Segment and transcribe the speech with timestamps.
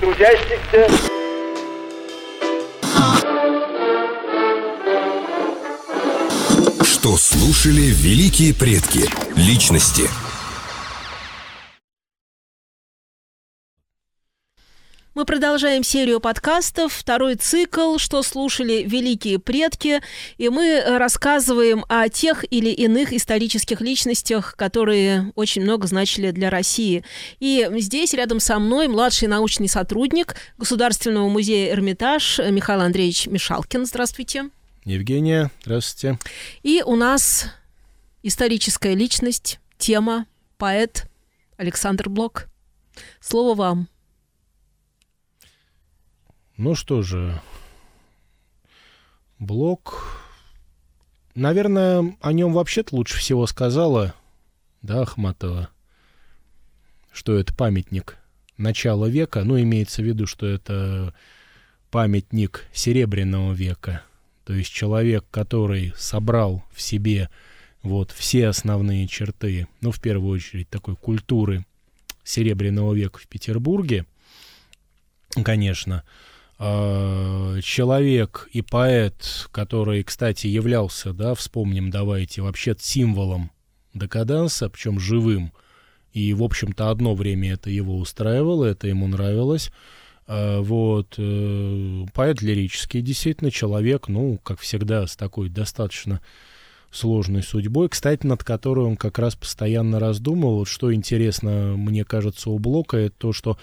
[0.00, 0.88] трудящихся.
[6.84, 9.08] Что слушали великие предки?
[9.36, 10.08] Личности–
[15.12, 20.00] Мы продолжаем серию подкастов, второй цикл «Что слушали великие предки»,
[20.38, 27.04] и мы рассказываем о тех или иных исторических личностях, которые очень много значили для России.
[27.40, 33.86] И здесь рядом со мной младший научный сотрудник Государственного музея «Эрмитаж» Михаил Андреевич Мишалкин.
[33.86, 34.50] Здравствуйте.
[34.84, 36.20] Евгения, здравствуйте.
[36.62, 37.46] И у нас
[38.22, 41.10] историческая личность, тема, поэт
[41.56, 42.46] Александр Блок.
[43.20, 43.88] Слово вам.
[46.60, 47.40] Ну что же,
[49.38, 50.20] Блок,
[51.34, 54.14] наверное, о нем вообще-то лучше всего сказала,
[54.82, 55.70] да, Ахматова,
[57.10, 58.18] что это памятник
[58.58, 61.14] начала века, ну, имеется в виду, что это
[61.90, 64.02] памятник Серебряного века,
[64.44, 67.30] то есть человек, который собрал в себе
[67.82, 71.64] вот все основные черты, ну, в первую очередь, такой культуры
[72.22, 74.04] Серебряного века в Петербурге,
[75.42, 76.29] конечно, Э,
[76.60, 83.50] человек и поэт, который, кстати, являлся, да, вспомним, давайте, вообще символом
[83.94, 85.52] декаданса, причем живым,
[86.12, 89.70] и, в общем-то, одно время это его устраивало, это ему нравилось.
[90.26, 91.14] Э, вот.
[91.18, 96.20] Э, поэт лирический, действительно, человек, ну, как всегда, с такой достаточно
[96.90, 100.64] сложной судьбой, кстати, над которой он как раз постоянно раздумывал.
[100.64, 103.58] Что интересно, мне кажется, у Блока, это то, что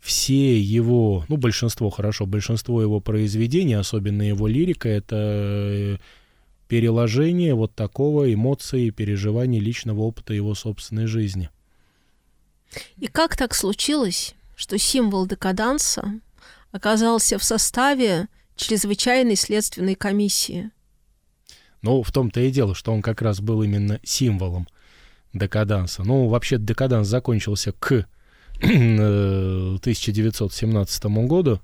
[0.00, 5.96] все его, ну, большинство, хорошо, большинство его произведений, особенно его лирика, это э,
[6.68, 11.50] переложение вот такого эмоций, переживаний личного опыта его собственной жизни.
[12.96, 16.20] И как так случилось, что символ декаданса
[16.72, 20.70] оказался в составе чрезвычайной следственной комиссии?
[21.82, 24.68] Ну, в том-то и дело, что он как раз был именно символом
[25.32, 26.04] декаданса.
[26.04, 28.06] Ну, вообще декаданс закончился к
[28.62, 31.60] 1917 году.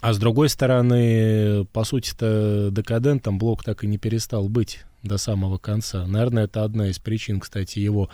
[0.00, 5.58] А с другой стороны, по сути-то, декадентом Блок так и не перестал быть до самого
[5.58, 6.06] конца.
[6.06, 8.08] Наверное, это одна из причин, кстати, его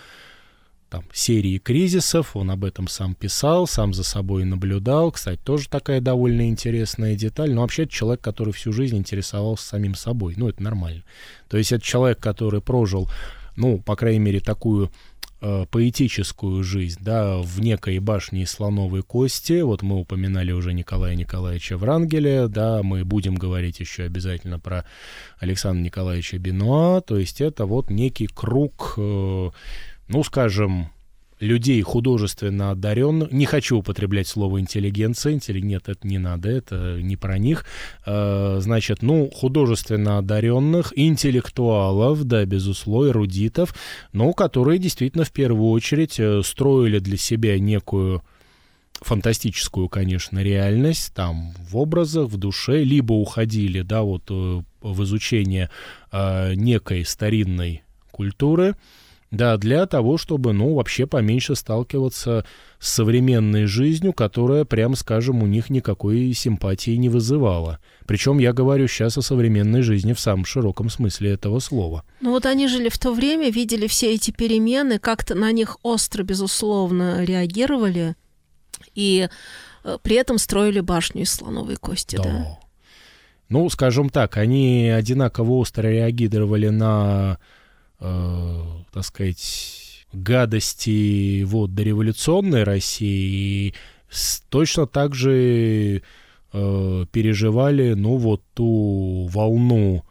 [0.91, 2.37] там, серии кризисов.
[2.37, 5.12] Он об этом сам писал, сам за собой наблюдал.
[5.12, 7.53] Кстати, тоже такая довольно интересная деталь.
[7.53, 10.34] Но вообще это человек, который всю жизнь интересовался самим собой.
[10.36, 11.03] Ну, это нормально.
[11.48, 13.09] То есть это человек, который прожил,
[13.56, 14.91] ну, по крайней мере, такую
[15.44, 19.60] э, поэтическую жизнь, да, в некой башне из слоновой кости.
[19.60, 24.87] Вот мы упоминали уже Николая Николаевича Врангеля, да, мы будем говорить еще обязательно про
[25.38, 29.50] Александра Николаевича Бенуа, то есть это вот некий круг, э,
[30.09, 30.88] ну, скажем,
[31.41, 37.39] людей художественно одаренных, не хочу употреблять слово интеллигенция, нет, это не надо, это не про
[37.39, 37.65] них,
[38.06, 43.75] э, значит, ну, художественно одаренных, интеллектуалов, да, безусловно, эрудитов,
[44.12, 48.22] но которые действительно в первую очередь э, строили для себя некую
[49.01, 55.71] фантастическую, конечно, реальность, там, в образах, в душе, либо уходили, да, вот э, в изучение
[56.12, 58.77] некой старинной культуры,
[59.34, 62.47] да, для того, чтобы, ну, вообще поменьше сталкиваться
[62.78, 67.81] с современной жизнью, которая, прямо скажем, у них никакой симпатии не вызывала.
[68.06, 72.05] Причем я говорю сейчас о современной жизни в самом широком смысле этого слова.
[72.21, 76.22] Ну вот они жили в то время, видели все эти перемены, как-то на них остро,
[76.22, 78.15] безусловно, реагировали
[78.95, 79.28] и
[79.84, 82.22] э, при этом строили башню из слоновой кости, да?
[82.22, 82.59] да?
[83.49, 87.39] Ну, скажем так, они одинаково остро реагировали на
[88.00, 88.60] э,
[88.93, 93.75] так сказать, гадости вот дореволюционной России и
[94.49, 96.03] точно так же
[96.53, 100.04] э, переживали, ну, вот ту волну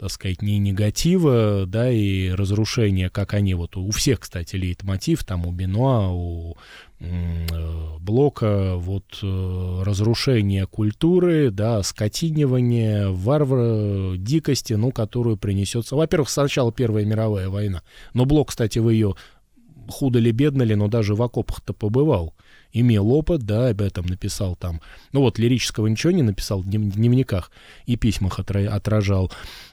[0.00, 5.44] так сказать, не негатива, да, и разрушения, как они вот у всех, кстати, лейтмотив, там
[5.44, 6.56] у Бенуа, у
[7.00, 15.96] Блока, вот э, разрушение культуры, да, скотинивание, варвар, дикости, ну, которую принесется.
[15.96, 17.82] Во-первых, сначала Первая мировая война,
[18.14, 19.14] но Блок, кстати, в ее
[19.88, 22.34] худо ли, бедно ли, но даже в окопах-то побывал
[22.72, 24.80] имел опыт, да, об этом написал там.
[25.12, 27.50] Ну вот, лирического ничего не написал в дневниках
[27.86, 29.32] и письмах отражал.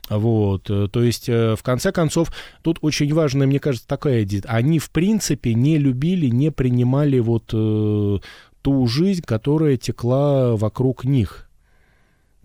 [0.09, 2.31] Вот, э, то есть, э, в конце концов,
[2.61, 4.43] тут очень важная, мне кажется, такая идея.
[4.45, 8.19] Они, в принципе, не любили, не принимали вот э,
[8.61, 11.49] ту жизнь, которая текла вокруг них.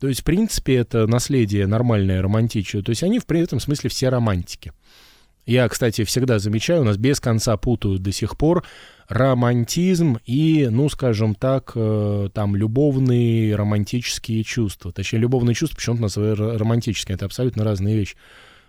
[0.00, 2.82] То есть, в принципе, это наследие нормальное, романтичное.
[2.82, 4.72] То есть, они в этом смысле все романтики.
[5.44, 8.64] Я, кстати, всегда замечаю, у нас без конца путают до сих пор
[9.08, 14.92] романтизм и, ну, скажем так, э, там, любовные романтические чувства.
[14.92, 17.16] Точнее, любовные чувства почему-то называют романтические.
[17.16, 18.16] Это абсолютно разные вещи.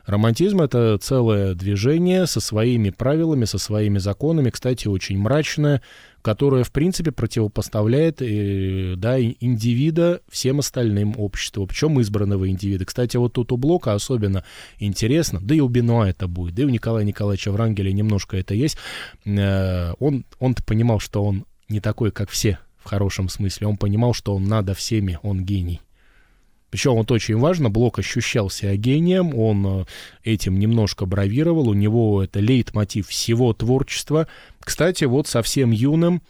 [0.05, 5.81] Романтизм— это целое движение со своими правилами, со своими законами, кстати, очень мрачное,
[6.21, 12.85] которое, в принципе, противопоставляет э, да, индивида всем остальным обществу, причем избранного индивида.
[12.85, 14.43] Кстати, вот тут у Блока особенно
[14.77, 18.53] интересно, да и у Бенуа это будет, да и у Николая Николаевича Врангеля немножко это
[18.53, 18.77] есть.
[19.25, 23.67] Э, он, он-то понимал, что он не такой, как все, в хорошем смысле.
[23.67, 25.81] Он понимал, что он надо всеми, он гений.
[26.73, 29.85] Причем вот очень важно, Блок ощущал себя гением, он э,
[30.23, 34.27] этим немножко бравировал, у него это лейтмотив всего творчества.
[34.59, 36.23] Кстати, вот совсем юным,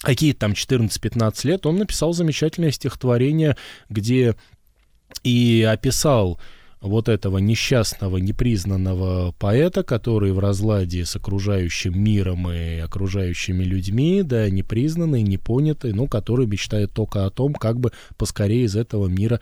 [0.00, 3.56] какие-то там 14-15 лет, он написал замечательное стихотворение,
[3.88, 4.36] где
[5.22, 6.38] и описал
[6.82, 14.50] вот этого несчастного, непризнанного поэта, который в разладе с окружающим миром и окружающими людьми, да,
[14.50, 19.40] непризнанный, непонятый, но который мечтает только о том, как бы поскорее из этого мира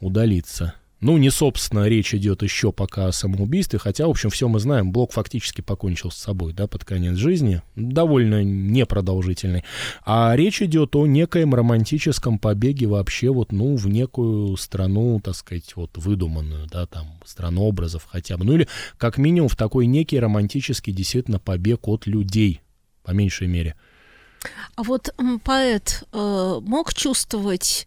[0.00, 0.74] удалиться.
[1.00, 4.90] Ну, не, собственно, речь идет еще пока о самоубийстве, хотя, в общем, все мы знаем,
[4.90, 9.62] Блок фактически покончил с собой, да, под конец жизни, довольно непродолжительный.
[10.04, 15.76] А речь идет о некоем романтическом побеге вообще вот, ну, в некую страну, так сказать,
[15.76, 20.18] вот выдуманную, да, там, страну образов хотя бы, ну, или как минимум в такой некий
[20.18, 22.60] романтический действительно побег от людей,
[23.04, 23.76] по меньшей мере.
[24.74, 27.86] А вот поэт э, мог чувствовать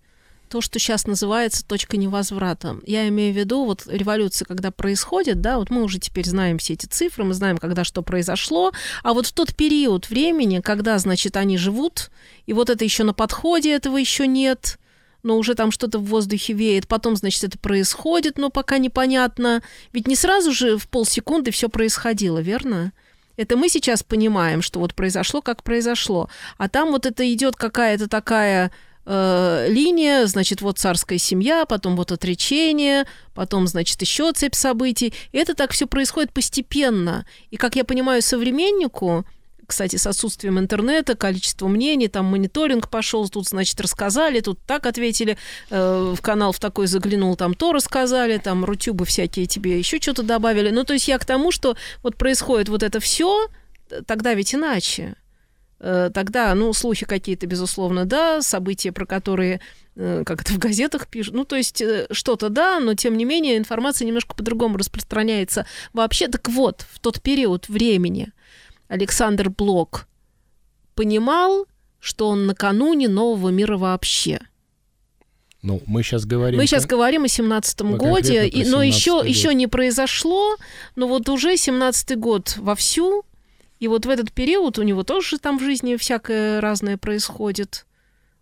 [0.51, 2.75] то, что сейчас называется точка невозврата.
[2.85, 6.73] Я имею в виду, вот революция, когда происходит, да, вот мы уже теперь знаем все
[6.73, 11.37] эти цифры, мы знаем, когда что произошло, а вот в тот период времени, когда, значит,
[11.37, 12.11] они живут,
[12.47, 14.77] и вот это еще на подходе, этого еще нет,
[15.23, 19.63] но уже там что-то в воздухе веет, потом, значит, это происходит, но пока непонятно.
[19.93, 22.91] Ведь не сразу же в полсекунды все происходило, верно?
[23.37, 26.29] Это мы сейчас понимаем, что вот произошло, как произошло.
[26.57, 28.71] А там вот это идет какая-то такая
[29.11, 35.13] э, линия, значит, вот царская семья, потом вот отречение, потом, значит, еще цепь событий.
[35.33, 37.25] И это так все происходит постепенно.
[37.49, 39.25] И, как я понимаю, современнику,
[39.67, 45.37] кстати, с отсутствием интернета, количество мнений, там мониторинг пошел, тут, значит, рассказали, тут так ответили,
[45.69, 50.23] э, в канал в такой заглянул, там то рассказали, там рутюбы всякие тебе еще что-то
[50.23, 50.69] добавили.
[50.69, 53.49] Ну, то есть я к тому, что вот происходит вот это все,
[54.05, 55.15] тогда ведь иначе.
[55.83, 59.61] Э, тогда, ну, слухи какие-то, безусловно, да, события, про которые
[59.95, 61.33] э, как это в газетах пишут.
[61.33, 65.65] Ну, то есть э, что-то да, но тем не менее информация немножко по-другому распространяется.
[65.91, 68.31] Вообще, так вот, в тот период времени
[68.89, 70.07] Александр Блок
[70.93, 71.65] понимал,
[71.99, 74.39] что он накануне нового мира вообще.
[75.63, 76.59] Ну, мы сейчас говорим...
[76.59, 79.25] Мы сейчас говорим о 17 годе, и, но еще, год.
[79.25, 80.57] еще не произошло,
[80.95, 83.23] но вот уже 17-й год вовсю,
[83.81, 87.87] и вот в этот период у него тоже там в жизни всякое разное происходит.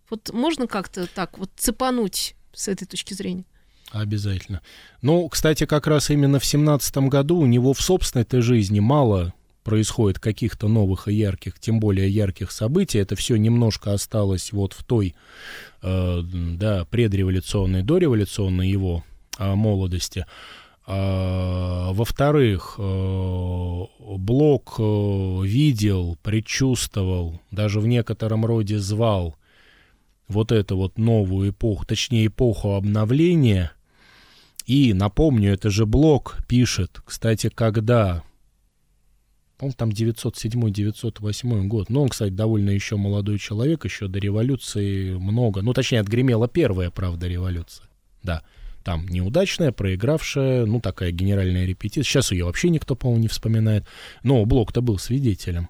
[0.10, 3.46] Вот можно как-то так вот цепануть с этой точки зрения?
[3.92, 4.62] Обязательно.
[5.02, 9.34] Ну, кстати, как раз именно в семнадцатом году у него в собственной жизни мало
[9.64, 13.00] происходит каких-то новых и ярких, тем более ярких событий.
[13.00, 15.16] Это все немножко осталось вот в той,
[15.82, 19.06] э, да, предреволюционной, дореволюционной его
[19.38, 20.26] э, молодости.
[20.92, 29.36] А, во-вторых, э, Блок э, видел, предчувствовал, даже в некотором роде звал
[30.28, 33.72] вот эту вот новую эпоху, точнее эпоху обновления.
[34.66, 38.24] И, напомню, это же Блок пишет, кстати, когда,
[39.60, 45.62] по-моему, там 907-908 год, но он, кстати, довольно еще молодой человек, еще до революции много,
[45.62, 47.88] ну, точнее, отгремела первая, правда, революция,
[48.24, 48.42] да,
[48.84, 52.04] там неудачная, проигравшая, ну, такая генеральная репетиция.
[52.04, 53.86] Сейчас ее вообще никто, по-моему, не вспоминает.
[54.24, 55.70] Но Блок-то был свидетелем.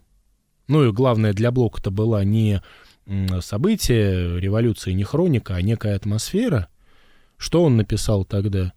[0.68, 2.62] Ну и главное, для Блока-то была не
[3.42, 6.68] событие революции, не хроника, а некая атмосфера.
[7.38, 8.74] Что он написал тогда?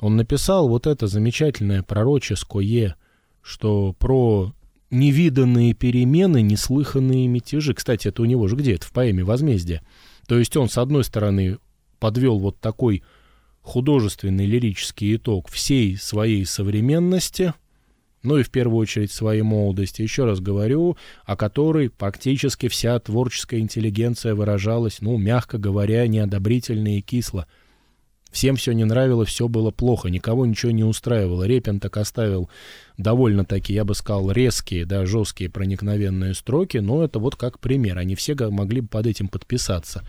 [0.00, 2.96] Он написал вот это замечательное пророческое,
[3.42, 4.52] что про
[4.90, 7.74] невиданные перемены, неслыханные мятежи.
[7.74, 8.74] Кстати, это у него же где?
[8.74, 9.82] Это в поэме «Возмездие».
[10.26, 11.58] То есть он, с одной стороны,
[12.00, 13.04] подвел вот такой
[13.62, 17.54] художественный лирический итог всей своей современности,
[18.22, 23.60] ну и в первую очередь своей молодости, еще раз говорю, о которой практически вся творческая
[23.60, 27.46] интеллигенция выражалась, ну, мягко говоря, неодобрительно и кисло.
[28.30, 31.44] Всем все не нравилось, все было плохо, никого ничего не устраивало.
[31.44, 32.48] Репин так оставил
[32.96, 37.98] довольно-таки, я бы сказал, резкие, да, жесткие проникновенные строки, но это вот как пример.
[37.98, 40.04] Они все могли бы под этим подписаться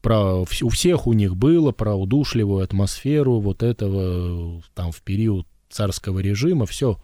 [0.00, 6.18] про у всех у них было про удушливую атмосферу вот этого там в период царского
[6.20, 6.98] режима все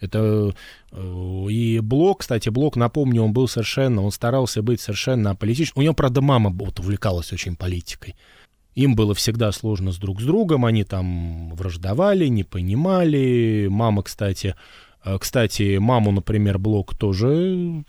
[0.00, 0.54] Это
[0.92, 5.80] и Блок, кстати, Блок, напомню, он был совершенно, он старался быть совершенно политичным.
[5.80, 8.14] У него, правда, мама вот увлекалась очень политикой.
[8.74, 13.68] Им было всегда сложно с друг с другом, они там враждовали, не понимали.
[13.70, 14.54] Мама, кстати,
[15.18, 17.84] кстати, маму, например, Блок тоже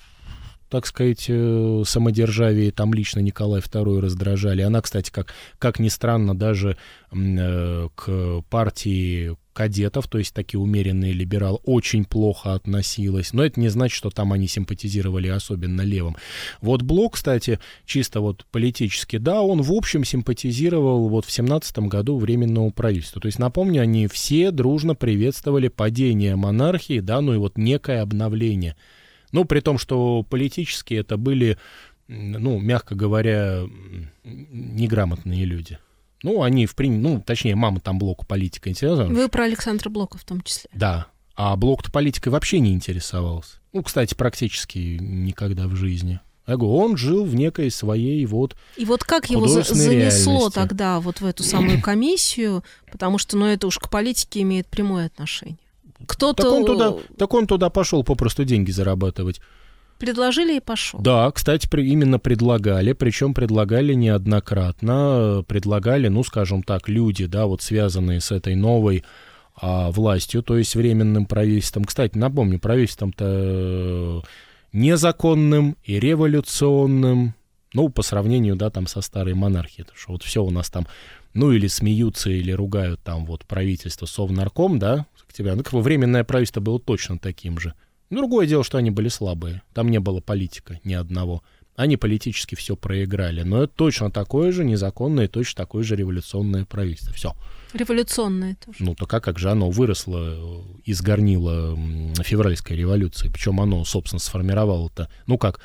[0.70, 4.62] так сказать, э, самодержавие, там лично Николай II раздражали.
[4.62, 6.78] Она, кстати, как, как ни странно, даже
[7.12, 13.34] э, к партии кадетов, то есть такие умеренные либералы, очень плохо относилась.
[13.34, 16.16] Но это не значит, что там они симпатизировали особенно левым.
[16.62, 22.20] Вот Блок, кстати, чисто вот политически, да, он в общем симпатизировал вот в семнадцатом году
[22.20, 23.20] временному правительству.
[23.20, 28.76] То есть, напомню, они все дружно приветствовали падение монархии, да, ну и вот некое обновление–
[29.32, 31.58] ну, при том, что политически это были,
[32.08, 33.64] ну, мягко говоря,
[34.24, 35.78] неграмотные люди.
[36.24, 39.16] Ну, они, в принципе, ну, точнее, мама там блоку политика интересовалась.
[39.16, 40.70] Вы про Александра Блока в том числе.
[40.74, 41.08] Да.
[41.36, 43.58] А блок-то политикой вообще не интересовался.
[43.72, 46.20] Ну, кстати, практически никогда в жизни.
[46.48, 49.92] Я говорю, он жил в некой своей вот И вот как его за- занесло
[50.32, 50.56] реальности.
[50.56, 55.08] тогда вот в эту самую комиссию, потому что, ну, это уж к политике имеет прямое
[55.08, 55.58] отношение.
[56.06, 56.44] Кто-то...
[56.44, 59.42] Так он, туда, так он туда пошел попросту деньги зарабатывать.
[59.98, 61.00] Предложили и пошел.
[61.00, 67.64] Да, кстати, при, именно предлагали, причем предлагали неоднократно, предлагали, ну, скажем так, люди, да, вот
[67.64, 69.04] связанные с этой новой
[69.60, 71.86] а, властью, то есть временным правительством.
[71.86, 74.22] Кстати, напомню, правительством-то э,
[74.72, 77.34] незаконным и революционным,
[77.78, 80.88] ну, по сравнению, да, там со старой монархией, потому что вот все у нас там,
[81.36, 85.06] ну, или смеются, или ругают там вот правительство Совнарком, да,
[85.38, 85.56] тебя.
[85.56, 87.74] Ну, как бы временное правительство было точно таким же.
[88.10, 89.62] Другое дело, что они были слабые.
[89.74, 91.44] Там не было политика ни одного.
[91.76, 93.44] Они политически все проиграли.
[93.44, 97.14] Но это точно такое же незаконное, точно такое же революционное правительство.
[97.14, 97.36] Все.
[97.74, 98.78] Революционное тоже.
[98.80, 101.78] Ну, так как же оно выросло из горнила
[102.24, 103.30] февральской революции?
[103.30, 105.60] Причем оно, собственно, сформировало-то, ну как,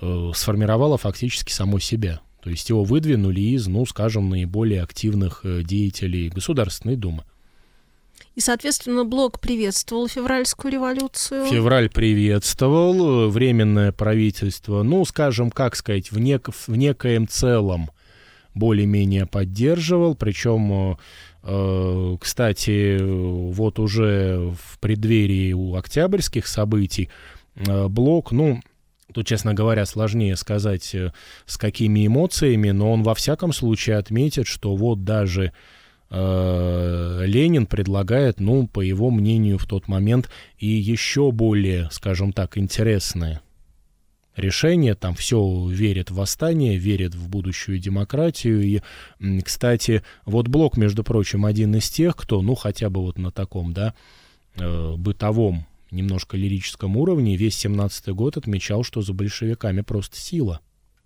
[0.00, 2.20] э, сформировало фактически само себя.
[2.42, 7.24] То есть его выдвинули из, ну, скажем, наиболее активных э, деятелей Государственной Думы.
[8.34, 11.46] И, соответственно, Блок приветствовал февральскую революцию.
[11.46, 17.90] Февраль приветствовал, временное правительство, ну, скажем, как сказать, в, нек в некоем целом
[18.54, 20.98] более-менее поддерживал, причем,
[21.42, 27.10] э, кстати, вот уже в преддверии у октябрьских событий
[27.54, 28.60] э, Блок, ну,
[29.12, 31.12] Тут, честно говоря, сложнее сказать, э,
[31.46, 35.52] с какими эмоциями, но он во всяком случае отметит, что вот даже
[36.14, 40.28] Э, Ленин предлагает, ну, по его мнению в тот момент,
[40.58, 43.40] и еще более, скажем так, интересное
[44.36, 44.94] решение.
[44.94, 48.60] Там все верит в восстание, верит в будущую демократию.
[48.62, 48.80] И,
[49.42, 53.72] кстати, вот Блок, между прочим, один из тех, кто, ну, хотя бы вот на таком,
[53.72, 53.94] да,
[54.56, 60.60] э, бытовом, немножко лирическом уровне, весь 17-й год отмечал, что за большевиками просто сила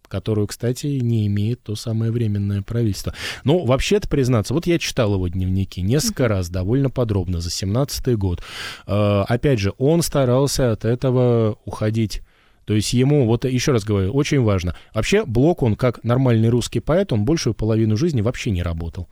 [0.09, 3.13] которую, кстати, не имеет то самое временное правительство.
[3.43, 8.41] Ну, вообще-то, признаться, вот я читал его дневники несколько раз, довольно подробно, за 17 год.
[8.87, 12.23] Э, опять же, он старался от этого уходить
[12.67, 14.75] то есть ему, вот еще раз говорю, очень важно.
[14.93, 19.09] Вообще Блок, он как нормальный русский поэт, он большую половину жизни вообще не работал.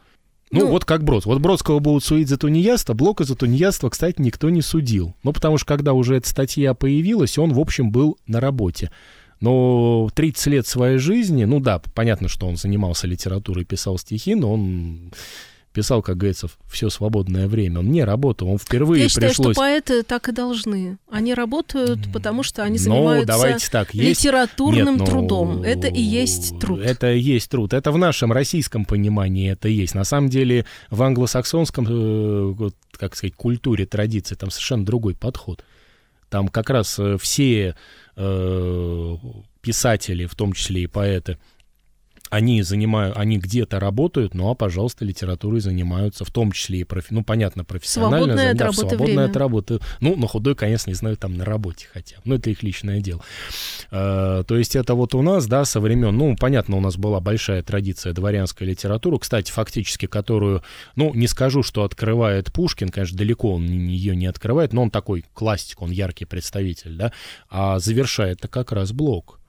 [0.54, 1.24] Ну, ну, вот как Брод.
[1.26, 5.14] Вот Бродского будут судить за тунеядство, Блока за тунеядство, кстати, никто не судил.
[5.22, 8.90] Ну, потому что когда уже эта статья появилась, он, в общем, был на работе.
[9.40, 14.52] Но 30 лет своей жизни, ну да, понятно, что он занимался литературой, писал стихи, но
[14.52, 15.12] он
[15.74, 17.80] писал, как говорится, все свободное время.
[17.80, 19.54] Он не работал, он впервые Я считаю, пришлось...
[19.54, 20.98] что поэты так и должны.
[21.10, 24.22] Они работают, потому что они ну, занимаются давайте так, есть...
[24.22, 25.62] литературным Нет, ну, трудом.
[25.62, 26.80] Это и есть труд.
[26.80, 27.74] Это и есть труд.
[27.74, 29.94] Это в нашем российском понимании это есть.
[29.94, 35.64] На самом деле в англосаксонском, э, как сказать, культуре, традиции там совершенно другой подход.
[36.30, 37.74] Там как раз э, все
[38.16, 39.16] э,
[39.60, 41.38] писатели, в том числе и поэты,
[42.30, 47.08] они занимают, они где-то работают, ну а, пожалуйста, литературой занимаются, в том числе и профи,
[47.12, 48.18] ну понятно, профессионально.
[48.18, 49.30] Свободное от работы свободное время.
[49.30, 49.78] от работы.
[50.00, 53.22] Ну, на худой, конечно, не знаю, там на работе хотя, ну это их личное дело.
[53.90, 57.20] А, то есть это вот у нас, да, со времен, ну понятно, у нас была
[57.20, 60.62] большая традиция дворянской литературы, кстати, фактически, которую,
[60.96, 65.24] ну не скажу, что открывает Пушкин, конечно, далеко он ее не открывает, но он такой
[65.34, 67.12] классик, он яркий представитель, да,
[67.48, 69.40] а завершает это как раз Блок.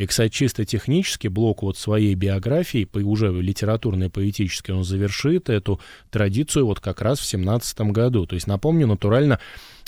[0.00, 5.78] И, кстати, чисто технически блок вот своей биографии, уже литературной, поэтической, он завершит эту
[6.10, 8.24] традицию вот как раз в 17 году.
[8.24, 9.38] То есть, напомню, натурально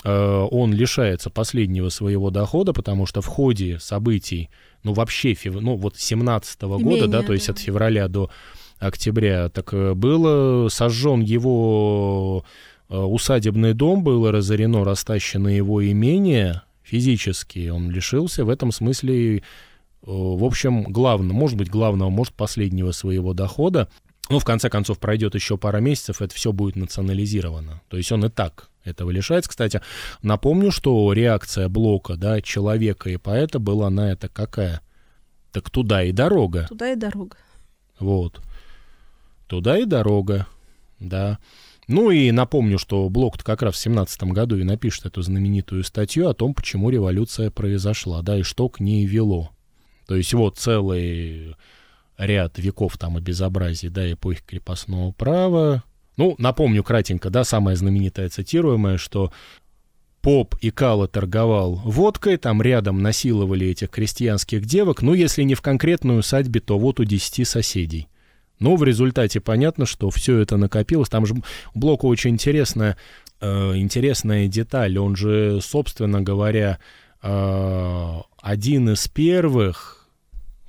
[0.03, 4.51] э, он лишается последнего своего дохода, потому что в ходе событий,
[4.83, 8.29] ну, вообще, ну, вот 17 -го года, да, то есть от февраля до
[8.77, 12.45] октября, так э, было сожжен его
[12.87, 19.41] э, усадебный дом было разорено, растащено его имение физически, он лишился в этом смысле,
[20.05, 23.89] в общем, главного, может быть, главного, может, последнего своего дохода.
[24.29, 27.81] Ну, в конце концов, пройдет еще пара месяцев, это все будет национализировано.
[27.89, 29.49] То есть он и так этого лишается.
[29.49, 29.81] Кстати,
[30.21, 34.81] напомню, что реакция Блока, да, человека и поэта была на это какая?
[35.51, 36.67] Так туда и дорога.
[36.67, 37.37] Туда и дорога.
[37.99, 38.41] Вот.
[39.47, 40.47] Туда и дорога,
[40.99, 41.37] да.
[41.87, 46.27] Ну и напомню, что Блок как раз в 17 году и напишет эту знаменитую статью
[46.27, 49.52] о том, почему революция произошла, да, и что к ней вело.
[50.07, 51.55] То есть вот целый
[52.17, 55.83] ряд веков там и безобразий, да, эпохи крепостного права.
[56.17, 59.31] Ну, напомню кратенько, да, самое знаменитое цитируемое, что
[60.21, 65.61] Поп и Кала торговал водкой, там рядом насиловали этих крестьянских девок, ну, если не в
[65.61, 68.07] конкретной усадьбе, то вот у десяти соседей.
[68.59, 71.09] Ну, в результате понятно, что все это накопилось.
[71.09, 71.33] Там же
[71.73, 72.95] у Блока очень интересная,
[73.41, 74.97] э, интересная деталь.
[74.97, 76.79] Он же, собственно говоря,
[77.23, 80.03] э, один из первых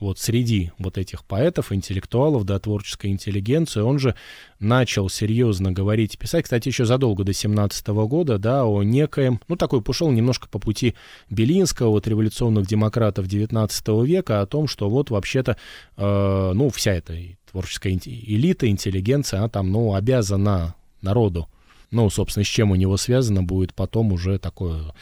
[0.00, 4.14] вот среди вот этих поэтов, интеллектуалов, да, творческой интеллигенции, он же
[4.58, 9.82] начал серьезно говорить, писать, кстати, еще задолго до 17 года, да, о некоем, ну, такой
[9.82, 10.94] пошел немножко по пути
[11.30, 15.56] Белинского, вот революционных демократов 19 века, о том, что вот вообще-то,
[15.96, 17.16] э, ну, вся эта
[17.50, 21.48] творческая элита, интеллигенция, она там, ну, обязана народу.
[21.90, 24.92] Ну, собственно, с чем у него связано будет потом уже такое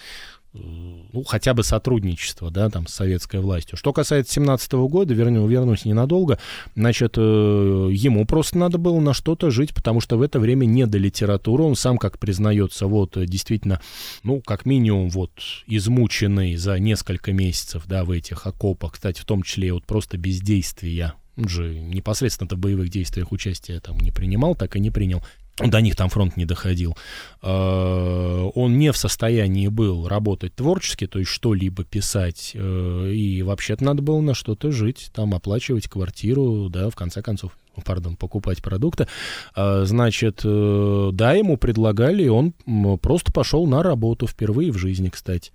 [0.54, 3.78] ну, хотя бы сотрудничество, да, там, с советской властью.
[3.78, 6.38] Что касается 17 года, верну, вернусь ненадолго,
[6.74, 10.86] значит, э, ему просто надо было на что-то жить, потому что в это время не
[10.86, 13.80] до литературы, он сам, как признается, вот, действительно,
[14.24, 15.32] ну, как минимум, вот,
[15.66, 21.14] измученный за несколько месяцев, да, в этих окопах, кстати, в том числе вот просто бездействия,
[21.36, 25.22] он же непосредственно в боевых действиях участия там не принимал, так и не принял
[25.58, 26.96] до них там фронт не доходил,
[27.42, 33.84] э, он не в состоянии был работать творчески, то есть что-либо писать, э, и вообще-то
[33.84, 39.08] надо было на что-то жить, там оплачивать квартиру, да, в конце концов, пардон, покупать продукты.
[39.54, 42.54] Э, значит, да, ему предлагали, и он
[42.98, 45.52] просто пошел на работу впервые в жизни, кстати.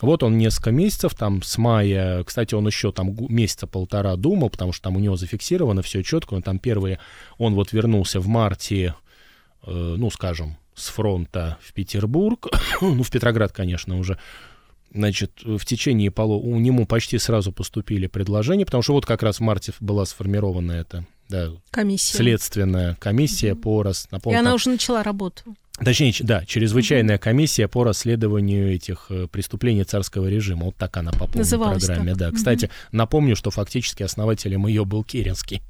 [0.00, 4.72] Вот он несколько месяцев, там с мая, кстати, он еще там месяца полтора думал, потому
[4.72, 7.00] что там у него зафиксировано все четко, он там первые,
[7.36, 8.94] он вот вернулся в марте
[9.66, 12.46] ну, скажем, с фронта в Петербург,
[12.80, 14.18] ну, в Петроград, конечно, уже,
[14.92, 19.38] значит, в течение полу у нему почти сразу поступили предложения, потому что вот как раз
[19.38, 22.16] в марте была сформирована эта да, комиссия.
[22.16, 23.60] следственная комиссия угу.
[23.60, 24.08] по рас...
[24.10, 24.54] Напомню, И она там...
[24.56, 25.56] уже начала работу.
[25.84, 30.66] Точнее, да, чрезвычайная комиссия по расследованию этих э, преступлений царского режима.
[30.66, 32.14] Вот так она по полной Называлась программе.
[32.14, 32.18] Так.
[32.18, 32.32] Да.
[32.32, 35.62] Кстати, напомню, что фактически основателем ее был Керенский.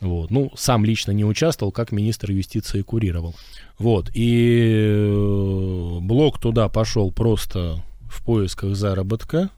[0.00, 0.30] Вот.
[0.30, 3.34] Ну, сам лично не участвовал, как министр юстиции курировал.
[3.78, 4.10] Вот.
[4.14, 9.50] И э, Блок туда пошел просто в поисках заработка.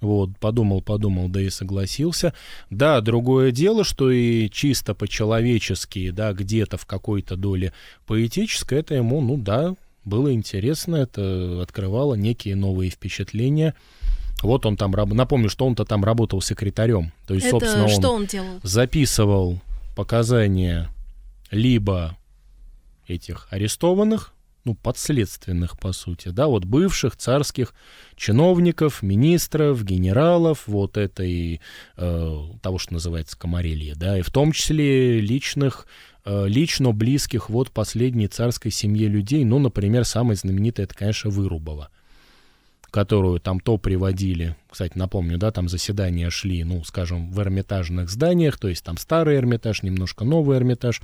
[0.00, 2.34] Вот, подумал, подумал, да и согласился.
[2.68, 7.72] Да, другое дело, что и чисто по-человечески, да, где-то в какой-то доле
[8.06, 13.74] поэтическое, это ему, ну да, было интересно, это открывало некие новые впечатления.
[14.42, 17.12] Вот он там, напомню, что он-то там работал секретарем.
[17.26, 18.60] То есть, Это собственно, он, что он делал?
[18.62, 19.60] записывал
[19.96, 20.90] показания
[21.50, 22.16] либо
[23.08, 27.72] этих арестованных, ну, подследственных, по сути, да, вот бывших царских
[28.14, 31.60] чиновников, министров, генералов, вот этой,
[31.96, 35.86] э, того, что называется комарелье, да, и в том числе личных,
[36.24, 41.88] э, лично близких вот последней царской семье людей, ну, например, самый знаменитый, это, конечно, Вырубова
[42.96, 48.58] которую там то приводили, кстати, напомню, да, там заседания шли, ну, скажем, в эрмитажных зданиях,
[48.58, 51.02] то есть там старый эрмитаж, немножко новый эрмитаж,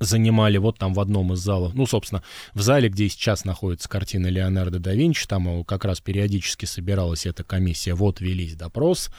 [0.00, 2.22] занимали вот там в одном из залов, ну, собственно,
[2.54, 7.44] в зале, где сейчас находится картина Леонардо да Винчи, там как раз периодически собиралась эта
[7.44, 9.10] комиссия, вот велись допрос,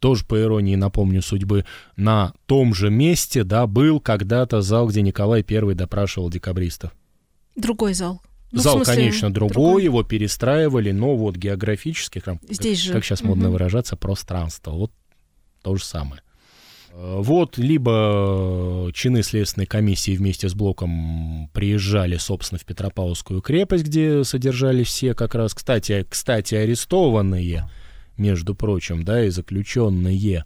[0.00, 5.46] тоже по иронии, напомню, судьбы, на том же месте, да, был когда-то зал, где Николай
[5.48, 6.90] I допрашивал декабристов.
[7.54, 8.20] Другой зал.
[8.52, 12.92] Ну, Зал, смысле, конечно, другой, другой, его перестраивали, но вот географически, как, Здесь как, же.
[12.92, 13.54] как сейчас модно угу.
[13.54, 14.92] выражаться, пространство, вот
[15.62, 16.22] то же самое.
[16.92, 24.22] Э, вот либо чины Следственной комиссии вместе с Блоком приезжали, собственно, в Петропавловскую крепость, где
[24.24, 27.68] содержались все как раз, кстати, кстати, арестованные,
[28.18, 30.44] между прочим, да, и заключенные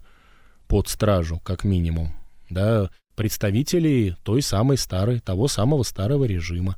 [0.67, 2.13] под стражу, как минимум,
[2.49, 6.77] да, представители той самой старой, того самого старого режима.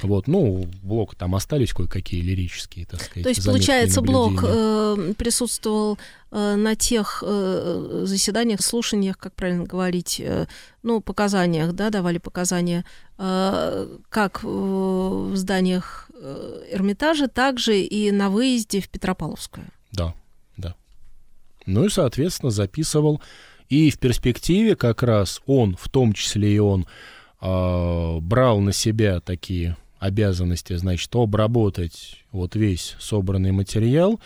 [0.00, 3.22] Вот, ну, блок там остались кое-какие лирические, так сказать.
[3.22, 5.98] То есть, получается, блок э, присутствовал
[6.30, 10.46] э, на тех э, заседаниях, слушаниях, как правильно говорить, э,
[10.82, 12.84] ну, показаниях, да, давали показания,
[13.18, 19.66] э, как в зданиях э, Эрмитажа, также и на выезде в Петропавловскую.
[19.92, 20.14] Да,
[20.56, 20.74] да.
[21.66, 23.20] Ну и, соответственно, записывал.
[23.68, 26.86] И в перспективе как раз он, в том числе и он,
[27.42, 34.20] э, брал на себя такие обязанности, значит, обработать вот весь собранный материал.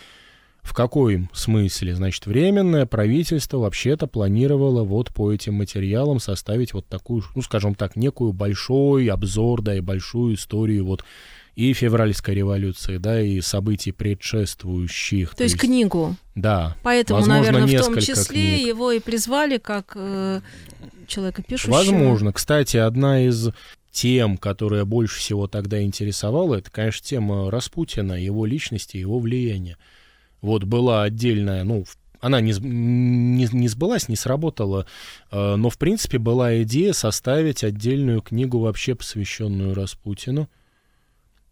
[0.61, 1.95] В каком смысле?
[1.95, 7.95] Значит, временное правительство вообще-то планировало вот по этим материалам составить вот такую, ну, скажем так,
[7.95, 11.05] некую большой обзор, да, и большую историю вот
[11.57, 15.31] и февральской революции, да, и событий предшествующих.
[15.31, 16.15] То, то есть, книгу.
[16.35, 16.77] Да.
[16.83, 18.67] Поэтому, наверное, в том числе книг.
[18.67, 20.41] его и призвали как э,
[21.07, 21.73] человека пишущего.
[21.73, 22.31] Возможно.
[22.31, 23.49] Кстати, одна из
[23.91, 29.79] тем, которая больше всего тогда интересовала, это, конечно, тема Распутина, его личности, его влияния.
[30.41, 31.85] Вот была отдельная, ну,
[32.19, 34.85] она не, не, не сбылась, не сработала,
[35.31, 40.49] э, но, в принципе, была идея составить отдельную книгу, вообще посвященную Распутину.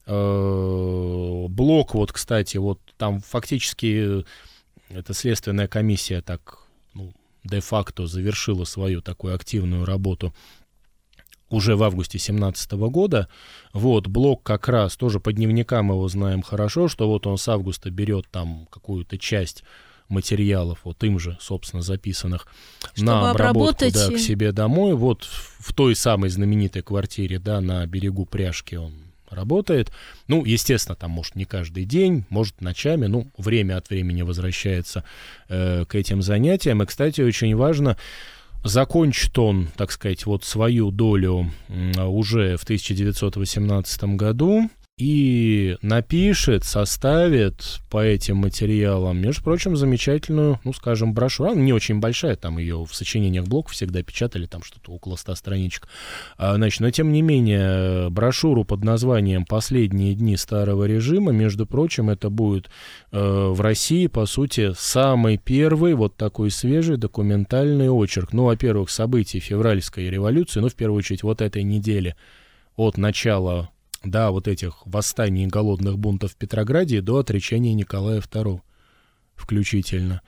[0.07, 4.23] Э, блок, вот, кстати, вот там фактически
[4.89, 6.59] эта следственная комиссия так,
[6.93, 7.11] ну,
[7.43, 10.33] де-факто завершила свою такую активную работу
[11.49, 13.27] уже в августе 2017 года.
[13.73, 17.89] Вот, блок как раз, тоже по дневникам его знаем хорошо, что вот он с августа
[17.89, 19.63] берет там какую-то часть
[20.07, 22.47] материалов, вот им же, собственно, записанных
[22.93, 24.93] Чтобы на обработку да, к себе домой.
[24.93, 29.04] Вот в той самой знаменитой квартире, да, на берегу Пряжки он
[29.36, 29.91] работает.
[30.28, 35.04] Ну, естественно, там, может, не каждый день, может, ночами, ну, время от времени возвращается
[35.50, 36.82] э, к этим занятиям.
[36.82, 37.98] И, кстати, очень важно,
[38.65, 41.52] Закончит он, так сказать, вот свою долю
[41.95, 51.13] уже в 1918 году и напишет, составит по этим материалам, между прочим, замечательную, ну, скажем,
[51.13, 51.51] брошюру.
[51.51, 55.36] Она не очень большая, там ее в сочинениях блок всегда печатали, там что-то около 100
[55.36, 55.89] страничек.
[56.38, 62.10] А, значит, но тем не менее, брошюру под названием «Последние дни старого режима», между прочим,
[62.10, 62.69] это будет
[63.12, 68.31] э, в России, по сути, самый первый вот такой свежий документальный очерк.
[68.31, 72.15] Ну, во-первых, событий февральской революции, ну, в первую очередь, вот этой недели
[72.77, 73.69] от начала
[74.05, 78.61] да, вот этих восстаний и голодных бунтов в Петрограде до отречения Николая II
[79.35, 80.21] включительно.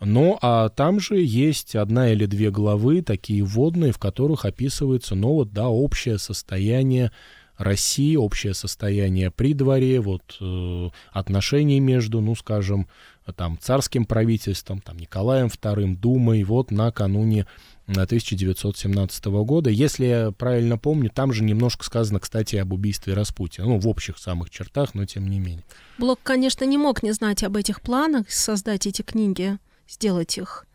[0.00, 5.34] Ну, а там же есть одна или две главы, такие вводные, в которых описывается, ну
[5.34, 7.12] вот, да, общее состояние
[7.58, 12.88] России, общее состояние при дворе, вот, э, отношения между, ну, скажем,
[13.36, 17.46] там, царским правительством, там, Николаем II, Думой, вот, накануне
[17.90, 19.70] 1917 года.
[19.70, 23.66] Если я правильно помню, там же немножко сказано, кстати, об убийстве Распутина.
[23.66, 25.64] Ну, в общих самых чертах, но тем не менее.
[25.98, 30.66] Блок, конечно, не мог не знать об этих планах, создать эти книги, сделать их.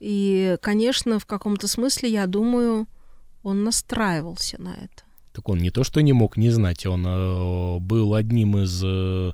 [0.00, 2.86] И, конечно, в каком-то смысле, я думаю,
[3.42, 5.04] он настраивался на это.
[5.32, 9.32] Так он не то, что не мог не знать, он э, был одним из э,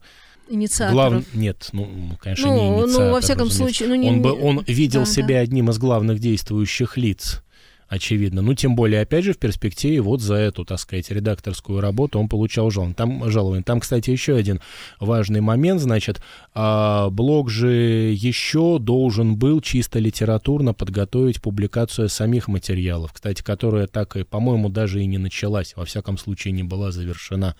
[0.51, 1.13] инициаторов.
[1.13, 1.35] Глав...
[1.35, 1.89] Нет, ну,
[2.21, 3.07] конечно, ну, не инициатор.
[3.07, 3.79] Ну, во всяком разумеется.
[3.79, 3.89] случае...
[3.89, 4.09] Ну, не...
[4.09, 7.43] он, бы, он видел да, себя одним из главных действующих лиц
[7.91, 8.41] очевидно.
[8.41, 12.29] Ну, тем более, опять же, в перспективе вот за эту, так сказать, редакторскую работу он
[12.29, 12.95] получал жалование.
[12.95, 13.65] Там, жалование.
[13.65, 14.61] Там, кстати, еще один
[15.01, 16.23] важный момент, значит,
[16.55, 24.17] а, блог же еще должен был чисто литературно подготовить публикацию самих материалов, кстати, которая так
[24.17, 27.57] и, по-моему, даже и не началась, во всяком случае, не была завершена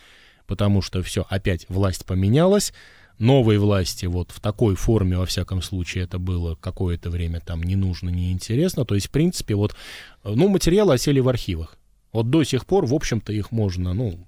[0.51, 2.73] потому что все, опять власть поменялась,
[3.21, 7.77] новой власти вот в такой форме, во всяком случае, это было какое-то время там не
[7.77, 8.85] нужно, не интересно.
[8.85, 9.77] То есть, в принципе, вот,
[10.25, 11.77] ну, материалы осели в архивах.
[12.13, 14.27] Вот до сих пор, в общем-то, их можно, ну,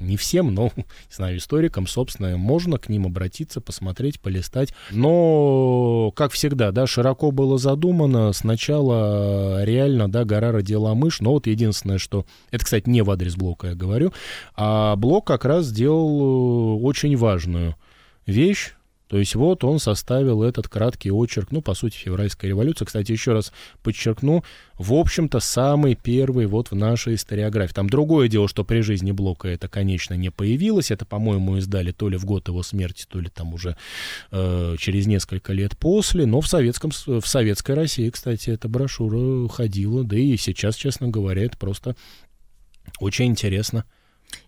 [0.00, 4.74] не всем, но, не знаю, историкам, собственно, можно к ним обратиться, посмотреть, полистать.
[4.90, 8.32] Но, как всегда, да, широко было задумано.
[8.32, 12.26] Сначала реально, да, гора родила мышь, но вот единственное, что...
[12.50, 14.12] Это, кстати, не в адрес блока я говорю,
[14.56, 17.76] а блок как раз сделал очень важную
[18.26, 18.74] вещь,
[19.14, 22.86] то есть вот он составил этот краткий очерк, ну, по сути, февральская революция.
[22.86, 23.52] Кстати, еще раз
[23.84, 24.42] подчеркну,
[24.76, 27.74] в общем-то, самый первый вот в нашей историографии.
[27.74, 30.90] Там другое дело, что при жизни Блока это, конечно, не появилось.
[30.90, 33.76] Это, по-моему, издали то ли в год его смерти, то ли там уже
[34.32, 36.26] э, через несколько лет после.
[36.26, 40.02] Но в, советском, в советской России, кстати, эта брошюра ходила.
[40.02, 41.94] Да и сейчас, честно говоря, это просто
[42.98, 43.84] очень интересно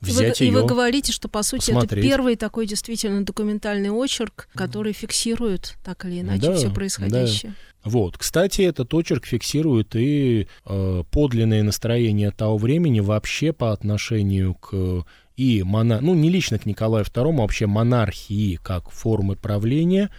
[0.01, 0.59] взять и вы, ее.
[0.59, 2.05] И вы говорите, что по сути посмотреть.
[2.05, 7.53] это первый такой действительно документальный очерк, который фиксирует так или иначе да, все происходящее.
[7.53, 7.91] Да.
[7.91, 15.05] Вот, кстати, этот очерк фиксирует и э, подлинное настроение того времени вообще по отношению к
[15.37, 16.01] и мона...
[16.01, 20.11] ну, не лично к Николаю II, а вообще монархии как формы правления,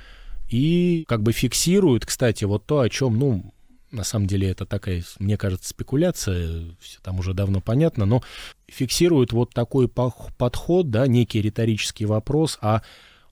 [0.50, 3.54] и как бы фиксирует, кстати, вот то, о чем, ну,
[3.92, 8.22] на самом деле это такая, мне кажется, спекуляция, все там уже давно понятно, но
[8.68, 12.82] фиксирует вот такой подход, да, некий риторический вопрос, а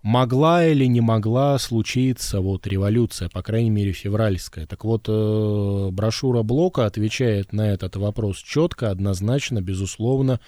[0.02, 4.68] могла или не могла случиться вот революция, по крайней мере, февральская.
[4.68, 10.40] Так вот, э, брошюра Блока отвечает на этот вопрос четко, однозначно, безусловно,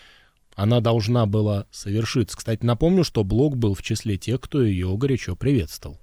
[0.55, 2.37] она должна была совершиться.
[2.37, 5.99] Кстати, напомню, что Блок был в числе тех, кто ее горячо приветствовал.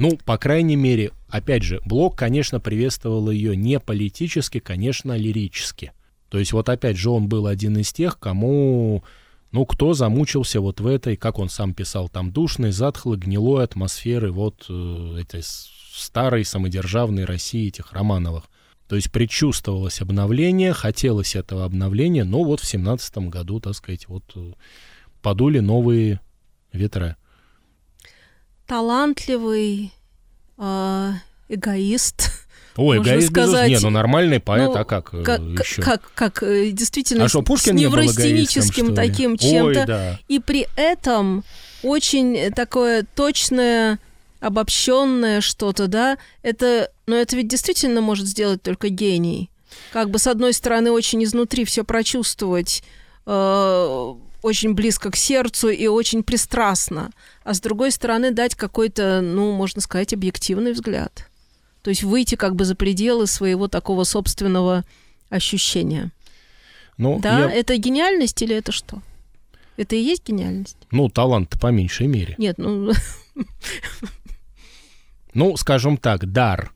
[0.00, 5.92] Ну, по крайней мере, опять же, Блок, конечно, приветствовал ее не политически, конечно, лирически.
[6.30, 9.04] То есть вот опять же он был один из тех, кому,
[9.52, 14.32] ну, кто замучился вот в этой, как он сам писал, там душной, затхлой, гнилой атмосферы
[14.32, 18.44] вот э, этой старой самодержавной России, этих Романовых.
[18.88, 24.24] То есть предчувствовалось обновление, хотелось этого обновления, но вот в семнадцатом году, так сказать, вот
[24.34, 24.52] э,
[25.20, 26.20] подули новые
[26.72, 27.18] ветра
[28.70, 29.92] талантливый
[30.56, 31.12] э,
[31.48, 32.30] эгоист.
[32.76, 33.68] Ой, эгоист, сказать.
[33.68, 35.82] Не, ну нормальный поэт, ну, а как, э, как еще?
[35.82, 39.86] Как, как э, действительно а что, Пушкин с неврастеническим таким чем-то.
[39.86, 40.20] Да.
[40.28, 41.42] И при этом
[41.82, 43.98] очень такое точное
[44.38, 49.50] обобщенное что-то, да, это, но это ведь действительно может сделать только гений.
[49.92, 52.84] Как бы с одной стороны очень изнутри все прочувствовать,
[53.26, 57.10] э, очень близко к сердцу и очень пристрастно,
[57.44, 61.28] а с другой стороны дать какой-то, ну, можно сказать, объективный взгляд.
[61.82, 64.84] То есть выйти как бы за пределы своего такого собственного
[65.30, 66.12] ощущения.
[66.96, 67.50] Ну, да, я...
[67.50, 69.02] это гениальность или это что?
[69.76, 70.76] Это и есть гениальность?
[70.90, 72.34] Ну, талант по меньшей мере.
[72.38, 72.92] Нет, ну...
[75.32, 76.72] Ну, скажем так, дар.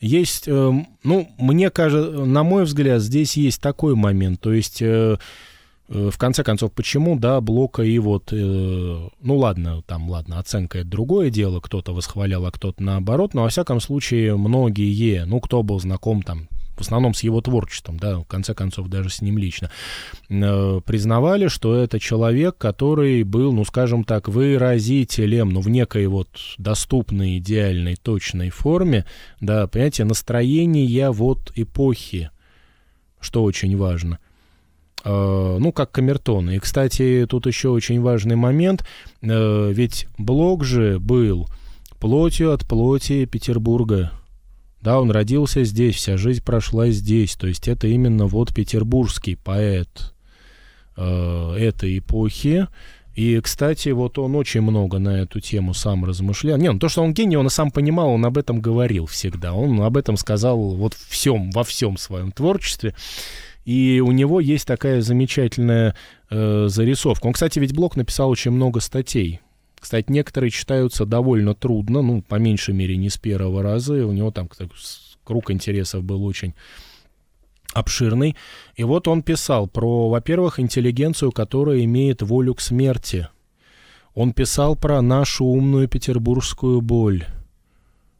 [0.00, 0.72] Есть, э,
[1.04, 4.40] ну, мне кажется, на мой взгляд, здесь есть такой момент.
[4.40, 5.16] То есть Э,
[5.88, 10.88] в конце концов, почему, да, Блока и вот, э, ну ладно, там, ладно, оценка это
[10.88, 15.80] другое дело, кто-то восхвалял, а кто-то наоборот, но во всяком случае многие, ну, кто был
[15.80, 19.70] знаком там в основном с его творчеством, да, в конце концов, даже с ним лично,
[20.28, 26.28] э, признавали, что это человек, который был, ну, скажем так, выразителем, ну, в некой вот
[26.56, 29.06] доступной, идеальной, точной форме,
[29.40, 32.30] да, понимаете, настроения вот эпохи,
[33.20, 34.27] что очень важно– Э,
[35.04, 36.56] ну, как камертоны.
[36.56, 38.84] И, кстати, тут еще очень важный момент,
[39.22, 41.48] э, ведь Блок же был
[42.00, 44.12] плотью от плоти Петербурга.
[44.80, 47.34] Да, он родился здесь, вся жизнь прошла здесь.
[47.34, 50.14] То есть это именно вот петербургский поэт
[50.96, 52.68] э, этой эпохи.
[53.16, 56.56] И, кстати, вот он очень много на эту тему сам размышлял.
[56.56, 59.54] Не, ну то, что он гений, он и сам понимал, он об этом говорил всегда.
[59.54, 62.94] Он об этом сказал вот всем, во всем своем творчестве.
[63.68, 65.94] И у него есть такая замечательная
[66.30, 67.26] э, зарисовка.
[67.26, 69.42] Он, кстати, ведь Блок написал очень много статей.
[69.78, 74.06] Кстати, некоторые читаются довольно трудно, ну, по меньшей мере, не с первого раза.
[74.06, 74.48] У него там
[75.22, 76.54] круг интересов был очень
[77.74, 78.36] обширный.
[78.74, 83.28] И вот он писал про, во-первых, интеллигенцию, которая имеет волю к смерти.
[84.14, 87.26] Он писал про нашу умную петербургскую боль.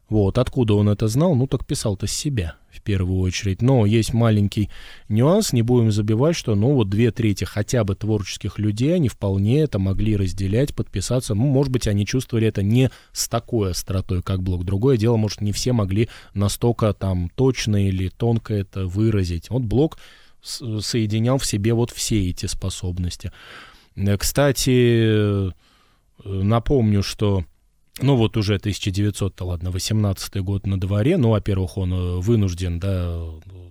[0.09, 1.35] Вот, откуда он это знал?
[1.35, 3.61] Ну, так писал-то с себя в первую очередь.
[3.61, 4.71] Но есть маленький
[5.09, 9.61] нюанс, не будем забивать, что, ну, вот две трети хотя бы творческих людей, они вполне
[9.61, 11.35] это могли разделять, подписаться.
[11.35, 14.65] Ну, может быть, они чувствовали это не с такой остротой, как блок.
[14.65, 19.51] Другое дело, может, не все могли настолько там точно или тонко это выразить.
[19.51, 19.99] Вот блок
[20.41, 23.31] соединял в себе вот все эти способности.
[23.97, 25.51] Э, кстати, э,
[26.25, 27.45] напомню, что
[28.01, 33.21] ну вот уже 1900, ладно, 18 год на дворе, ну, во-первых, он э, вынужден, да,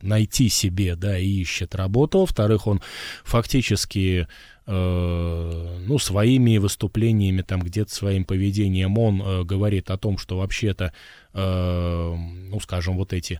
[0.02, 2.82] найти себе, да, и ищет работу, во-вторых, он
[3.24, 4.28] фактически,
[4.66, 10.94] э, ну, своими выступлениями, там, где-то своим поведением, он э, говорит о том, что вообще-то,
[11.34, 13.40] э, ну, скажем, вот эти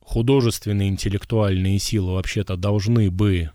[0.00, 3.50] художественные, интеллектуальные силы вообще-то должны бы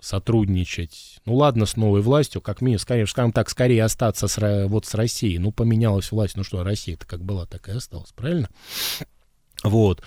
[0.00, 1.18] сотрудничать.
[1.24, 4.94] Ну ладно, с новой властью, как минимум, скорее, скажем так, скорее остаться с, вот с
[4.94, 5.38] Россией.
[5.38, 8.48] Ну, поменялась власть, ну что, Россия-то как была, так и осталась, правильно?
[9.64, 10.02] Вот.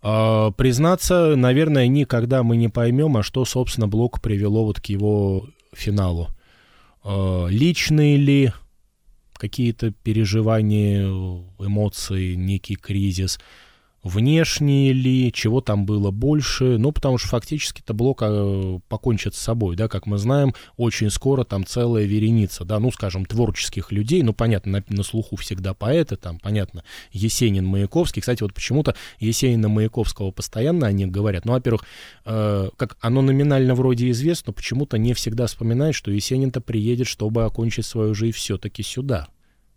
[0.00, 5.48] А, признаться, наверное, никогда мы не поймем, а что, собственно, Блок привело вот к его
[5.72, 6.28] финалу.
[7.02, 8.52] А, личные ли
[9.34, 11.04] какие-то переживания,
[11.58, 13.40] эмоции, некий кризис–
[14.02, 19.38] внешние ли, чего там было больше, ну, потому что фактически это блок э, покончит с
[19.38, 24.22] собой, да, как мы знаем, очень скоро там целая вереница, да, ну, скажем, творческих людей,
[24.22, 29.68] ну, понятно, на, на слуху всегда поэты, там, понятно, Есенин, Маяковский, кстати, вот почему-то Есенина
[29.68, 31.84] Маяковского постоянно они говорят, ну, во-первых,
[32.24, 37.44] э, как оно номинально вроде известно, но почему-то не всегда вспоминают, что Есенин-то приедет, чтобы
[37.44, 39.28] окончить свою жизнь все-таки сюда,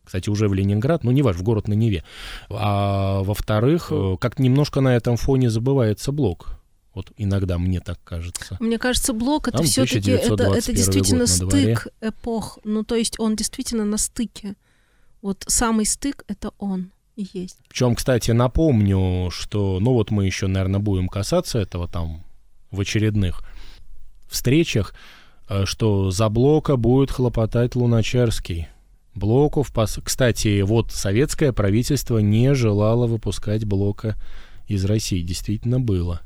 [0.06, 2.04] кстати, уже в Ленинград, ну, не важно, в город на Неве.
[2.50, 6.60] А во-вторых, э, как немножко на этом фоне забывается блок.
[6.94, 8.58] Вот иногда мне так кажется.
[8.62, 12.58] Мне кажется, блок это все-таки это, это действительно стык эпох.
[12.63, 14.56] Ну, то есть он действительно на стыке.
[15.22, 17.58] Вот самый стык это он и есть.
[17.68, 22.24] Причем, кстати, напомню, что, ну вот мы еще, наверное, будем касаться этого там
[22.72, 23.41] в очередных
[24.28, 24.94] встречах,
[25.50, 28.70] э, что за блока будет хлопотать Луначарский.
[29.15, 29.71] Блоков,
[30.04, 34.15] кстати, вот советское правительство не желало выпускать Блока
[34.67, 35.21] из России.
[35.21, 36.21] Действительно было.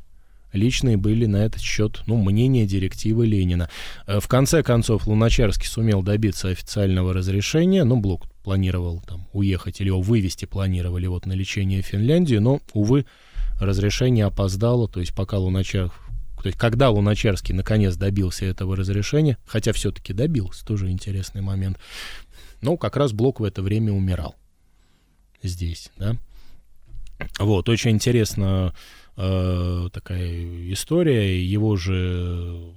[0.52, 3.70] Личные были на этот счет, ну, мнения директивы Ленина.
[4.08, 9.90] Э, в конце концов, Луначарский сумел добиться официального разрешения, ну, Блок планировал там уехать или
[9.90, 13.06] его вывести планировали вот на лечение в Финляндию, но, увы,
[13.60, 16.00] разрешение опоздало, то есть пока Луначарский
[16.42, 21.78] то есть когда Луначарский наконец добился этого разрешения, хотя все-таки добился, тоже интересный момент,
[22.62, 24.36] но как раз Блок в это время умирал
[25.42, 26.16] здесь, да.
[27.38, 28.74] Вот, очень интересно
[29.18, 31.44] э, такая история.
[31.44, 32.74] Его же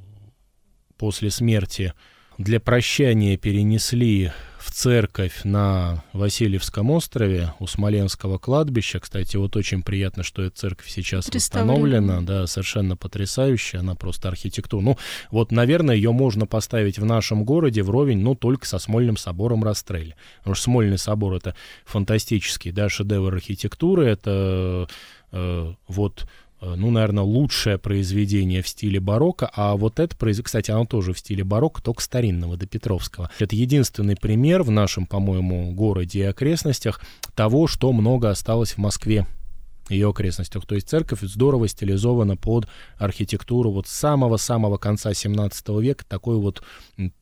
[0.96, 1.94] после смерти
[2.38, 9.00] для прощания перенесли в церковь на Васильевском острове у Смоленского кладбища.
[9.00, 14.82] Кстати, вот очень приятно, что эта церковь сейчас восстановлена, да, совершенно потрясающая, она просто архитектура.
[14.82, 14.98] Ну,
[15.30, 20.14] вот, наверное, ее можно поставить в нашем городе вровень, ну, только со Смольным собором Растрелли.
[20.38, 24.86] Потому что Смольный собор— это фантастический, да, шедевр архитектуры, это
[25.32, 26.26] э, вот
[26.62, 31.42] ну, наверное, лучшее произведение в стиле барокко, а вот это, кстати, оно тоже в стиле
[31.42, 33.30] барокко, только старинного, до Петровского.
[33.38, 37.00] Это единственный пример в нашем, по-моему, городе и окрестностях
[37.34, 39.26] того, что много осталось в Москве
[39.90, 40.66] ее окрестностях.
[40.66, 46.62] То есть церковь здорово стилизована под архитектуру вот самого-самого конца 17 века, такой вот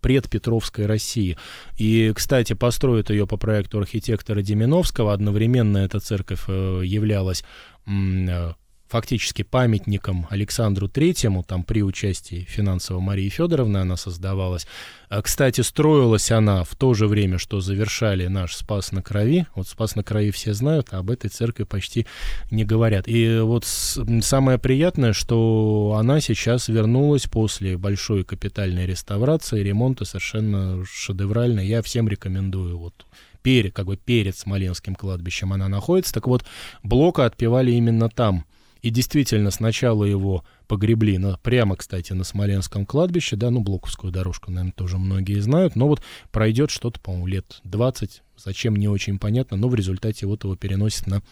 [0.00, 1.36] предпетровской России.
[1.78, 5.12] И, кстати, построит ее по проекту архитектора Деминовского.
[5.12, 7.44] Одновременно эта церковь э, являлась
[7.86, 8.52] э,
[8.90, 14.66] фактически памятником Александру Третьему, там при участии финансово Марии Федоровны она создавалась.
[15.08, 19.46] А, кстати, строилась она в то же время, что завершали наш Спас на Крови.
[19.54, 22.06] Вот Спас на Крови все знают, а об этой церкви почти
[22.50, 23.06] не говорят.
[23.06, 31.64] И вот самое приятное, что она сейчас вернулась после большой капитальной реставрации, ремонта совершенно шедевральной.
[31.64, 33.06] Я всем рекомендую вот
[33.42, 36.12] перед, как бы перед Смоленским кладбищем она находится.
[36.12, 36.44] Так вот,
[36.82, 38.46] Блока отпевали именно там–
[38.82, 44.50] и действительно, сначала его погребли на, прямо, кстати, на Смоленском кладбище, да, ну, Блоковскую дорожку,
[44.50, 49.56] наверное, тоже многие знают, но вот пройдет что-то, по-моему, лет 20, зачем, не очень понятно,
[49.56, 51.22] но в результате вот его переносят на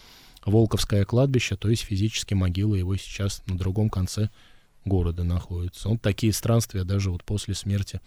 [0.45, 4.29] Волковское кладбище, то есть физически могила его сейчас на другом конце
[4.85, 5.89] города находится.
[5.89, 7.99] Вот такие странствия даже вот после смерти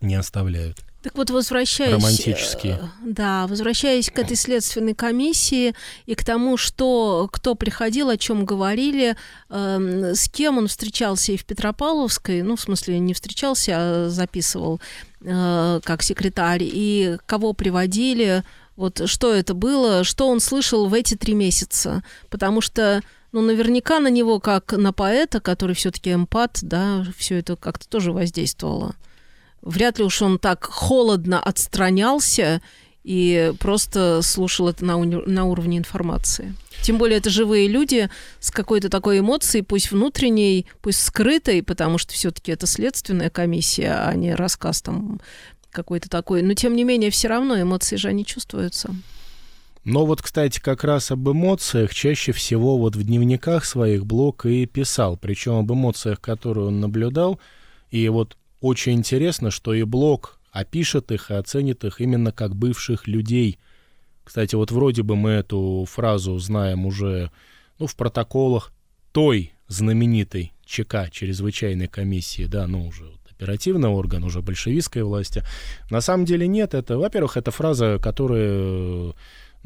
[0.00, 0.84] не оставляют.
[1.06, 1.92] Так вот, возвращаясь...
[1.92, 2.80] Романтические.
[2.82, 5.72] Э, да, возвращаясь к этой следственной комиссии
[6.04, 9.14] и к тому, что, кто приходил, о чем говорили,
[9.48, 14.80] э, с кем он встречался и в Петропавловской, ну, в смысле, не встречался, а записывал
[15.20, 18.42] э, как секретарь, и кого приводили,
[18.74, 22.02] вот что это было, что он слышал в эти три месяца.
[22.30, 27.54] Потому что ну, наверняка на него, как на поэта, который все-таки эмпат, да, все это
[27.54, 28.96] как-то тоже воздействовало
[29.66, 32.62] вряд ли уж он так холодно отстранялся
[33.04, 36.54] и просто слушал это на, уни- на уровне информации.
[36.82, 38.08] Тем более это живые люди
[38.40, 44.14] с какой-то такой эмоцией, пусть внутренней, пусть скрытой, потому что все-таки это следственная комиссия, а
[44.14, 45.20] не рассказ там
[45.70, 46.42] какой-то такой.
[46.42, 48.94] Но тем не менее, все равно эмоции же они чувствуются.
[49.84, 54.66] Но вот, кстати, как раз об эмоциях чаще всего вот в дневниках своих Блок и
[54.66, 55.16] писал.
[55.16, 57.38] Причем об эмоциях, которые он наблюдал.
[57.92, 63.06] И вот очень интересно, что и блог опишет их и оценит их именно как бывших
[63.06, 63.58] людей.
[64.24, 67.30] Кстати, вот вроде бы мы эту фразу знаем уже
[67.78, 68.72] ну, в протоколах
[69.12, 75.42] той знаменитой ЧК, чрезвычайной комиссии, да, ну уже вот, оперативный орган, уже большевистской власти.
[75.90, 79.12] На самом деле нет, это, во-первых, это фраза, которая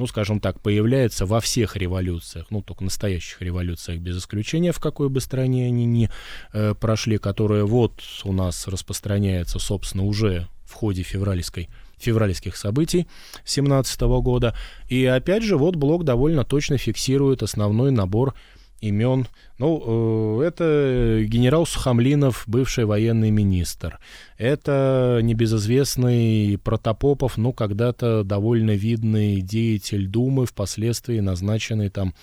[0.01, 5.11] ну, скажем так, появляется во всех революциях, ну, только настоящих революциях, без исключения, в какой
[5.11, 6.09] бы стране они ни
[6.55, 13.07] э, прошли, которая вот у нас распространяется, собственно, уже в ходе февральской февральских событий
[13.45, 14.57] 17 года.
[14.89, 18.35] И опять же, вот блок довольно точно фиксирует основной набор
[18.81, 19.27] имен.
[19.59, 23.99] Ну, э, это генерал Сухомлинов, бывший военный министр.
[24.39, 32.15] Это небезызвестный Протопопов, ну, когда-то довольно видный деятель Думы, впоследствии назначенный там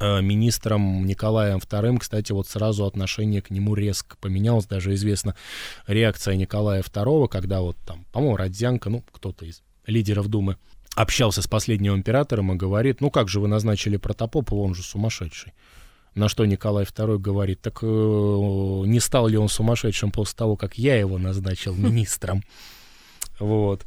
[0.00, 1.98] э, министром Николаем II.
[1.98, 4.66] Кстати, вот сразу отношение к нему резко поменялось.
[4.66, 5.36] Даже известна
[5.86, 10.56] реакция Николая II, когда вот там, по-моему, Родзянко, ну, кто-то из лидеров Думы,
[10.94, 15.52] общался с последним императором и говорит, ну как же вы назначили Протопопова, он же сумасшедший.
[16.14, 20.76] На что Николай II говорит, так э, не стал ли он сумасшедшим после того, как
[20.76, 22.42] я его назначил министром?
[23.38, 23.84] Вот.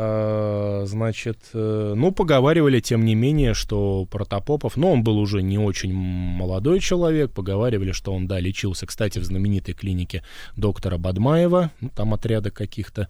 [0.00, 5.58] А, значит, э, ну, поговаривали, тем не менее, что Протопопов, ну, он был уже не
[5.58, 10.22] очень молодой человек, поговаривали, что он, да, лечился, кстати, в знаменитой клинике
[10.54, 13.08] доктора Бадмаева, ну, там отряда каких-то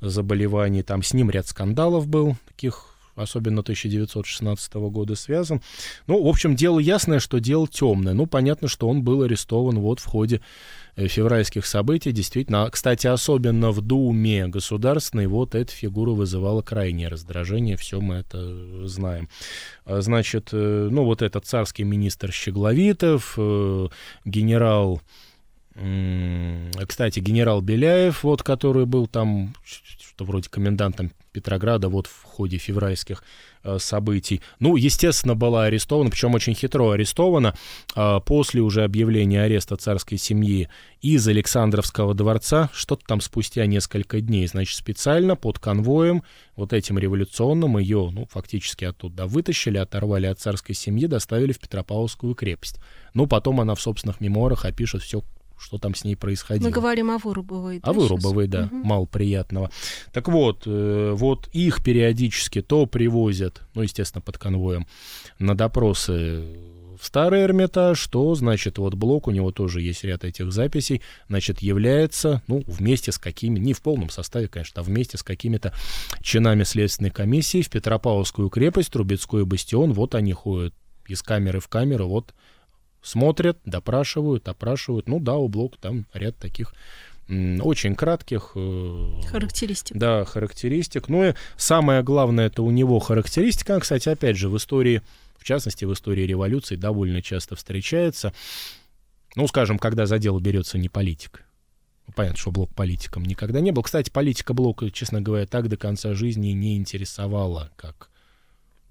[0.00, 0.82] заболеваний.
[0.82, 5.62] Там с ним ряд скандалов был, таких особенно 1916 года связан.
[6.06, 8.12] Ну, в общем, дело ясное, что дело темное.
[8.12, 10.42] Ну, понятно, что он был арестован вот в ходе
[10.96, 12.12] э, февральских событий.
[12.12, 18.16] Действительно, а, кстати, особенно в Думе государственной, вот эта фигура вызывала крайнее раздражение, все мы
[18.16, 19.28] это знаем.
[19.84, 23.88] А, значит, э, ну, вот этот царский министр Щегловитов, э,
[24.24, 25.00] генерал
[26.86, 33.22] кстати, генерал Беляев, вот, который был там, что вроде комендантом Петрограда, вот в ходе февральских
[33.62, 34.40] э, событий.
[34.58, 37.54] Ну, естественно, была арестована, причем очень хитро арестована,
[37.94, 40.70] э, после уже объявления ареста царской семьи
[41.02, 46.22] из Александровского дворца, что-то там спустя несколько дней, значит, специально под конвоем,
[46.54, 52.34] вот этим революционным, ее, ну, фактически оттуда вытащили, оторвали от царской семьи, доставили в Петропавловскую
[52.34, 52.80] крепость.
[53.12, 55.22] Ну, потом она в собственных мемуарах опишет все
[55.58, 56.68] что там с ней происходило.
[56.68, 57.80] Мы говорим о Вырубовой.
[57.80, 58.76] Да, о Вырубовой, да, угу.
[58.76, 59.70] мало приятного.
[60.12, 64.86] Так вот, э, вот их периодически то привозят, ну, естественно, под конвоем,
[65.38, 66.44] на допросы
[67.00, 71.60] в Старый Эрмитаж, что, значит, вот блок, у него тоже есть ряд этих записей, значит,
[71.60, 75.72] является, ну, вместе с какими, не в полном составе, конечно, а вместе с какими-то
[76.22, 80.74] чинами Следственной комиссии в Петропавловскую крепость, Трубецкой бастион, вот они ходят
[81.06, 82.34] из камеры в камеру, вот
[83.02, 85.08] смотрят, допрашивают, опрашивают.
[85.08, 86.74] Ну да, у блока там ряд таких
[87.28, 89.96] очень кратких э, характеристик.
[89.96, 91.08] Да, характеристик.
[91.08, 95.02] Ну и самое главное, это у него характеристика, кстати, опять же, в истории,
[95.36, 98.32] в частности, в истории революции довольно часто встречается.
[99.34, 101.42] Ну, скажем, когда за дело берется не политик.
[102.06, 103.82] Ну, понятно, что блок политиком никогда не был.
[103.82, 108.08] Кстати, политика блока, честно говоря, так до конца жизни не интересовала, как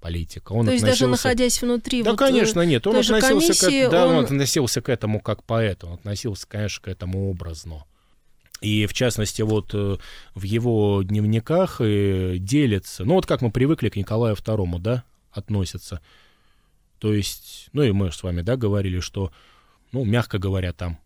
[0.00, 0.52] политика.
[0.52, 1.04] Он То есть относился...
[1.04, 2.86] даже находясь внутри Да, вот конечно, нет.
[2.86, 3.90] Он относился, комиссии, к...
[3.90, 4.16] да, он...
[4.16, 7.84] он относился к этому как поэт, он относился, конечно, к этому образно.
[8.60, 9.96] И, в частности, вот э,
[10.34, 16.00] в его дневниках и делится, ну, вот как мы привыкли к Николаю II, да, относятся.
[16.98, 19.30] То есть, ну, и мы с вами, да, говорили, что,
[19.92, 20.98] ну, мягко говоря, там,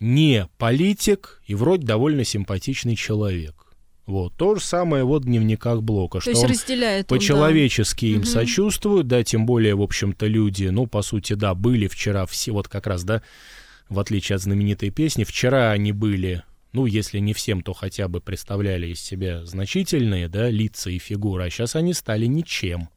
[0.00, 3.65] не политик и вроде довольно симпатичный человек.
[4.06, 4.34] Вот.
[4.34, 8.12] То же самое вот в дневниках Блока, То что разделяет по-человечески да.
[8.12, 8.26] им угу.
[8.26, 12.68] сочувствует, да, тем более, в общем-то, люди, ну, по сути, да, были вчера все, вот
[12.68, 13.22] как раз, да,
[13.88, 18.20] в отличие от знаменитой песни, вчера они были, ну, если не всем, то хотя бы
[18.20, 22.88] представляли из себя значительные, да, лица и фигуры, а сейчас они стали ничем.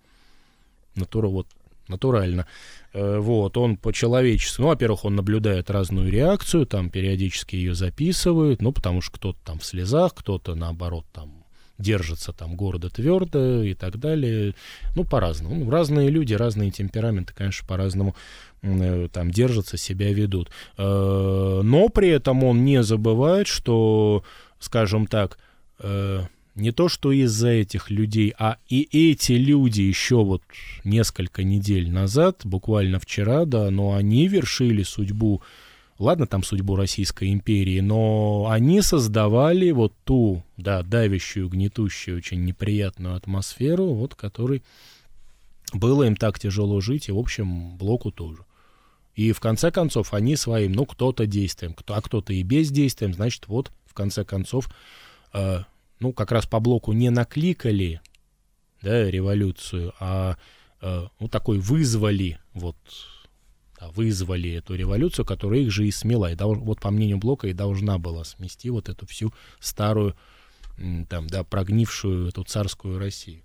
[0.93, 1.47] Натура вот
[1.87, 2.45] натурально.
[2.93, 8.71] Э, вот, он по-человечески, ну, во-первых, он наблюдает разную реакцию, там периодически ее записывает, ну,
[8.71, 11.39] потому что кто-то там в слезах, кто-то, наоборот, там
[11.77, 14.53] держится там города твердо и так далее.
[14.95, 15.55] Ну, по-разному.
[15.55, 18.15] Ну, разные люди, разные темпераменты, конечно, по-разному
[18.61, 20.49] э, там держатся, себя ведут.
[20.77, 24.23] Э, но при этом он не забывает, что,
[24.59, 25.37] скажем так,
[26.55, 30.43] не то что из-за этих людей, а и эти люди еще вот
[30.83, 35.41] несколько недель назад, буквально вчера, да, но они вершили судьбу,
[35.97, 43.15] ладно, там судьбу Российской империи, но они создавали вот ту, да, давящую, гнетущую, очень неприятную
[43.15, 44.63] атмосферу, вот которой
[45.73, 48.43] было им так тяжело жить, и, в общем, блоку тоже.
[49.15, 53.47] И в конце концов они своим, ну, кто-то действием, кто, а кто-то и бездействием, значит,
[53.47, 54.69] вот, в конце концов,
[55.33, 55.63] э,
[55.99, 58.01] ну, как раз по блоку не накликали,
[58.81, 60.37] да, революцию, а
[60.81, 62.77] э, ну, такой вызвали, вот,
[63.79, 66.31] да, вызвали эту революцию, которая их же и смела.
[66.31, 70.15] И дол, вот по мнению Блока и должна была смести вот эту всю старую,
[71.09, 73.43] там, да, прогнившую эту царскую Россию.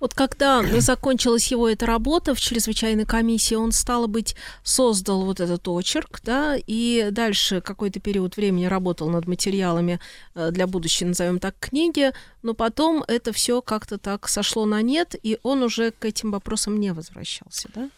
[0.00, 5.66] Вот когда закончилась его эта работа в чрезвычайной комиссии, он, стало быть, создал вот этот
[5.68, 10.00] очерк, да, и дальше какой-то период времени работал над материалами
[10.34, 12.12] э, для будущей, назовем так, книги,
[12.42, 16.78] но потом это все как-то так сошло на нет, и он уже к этим вопросам
[16.78, 17.90] не возвращался, да?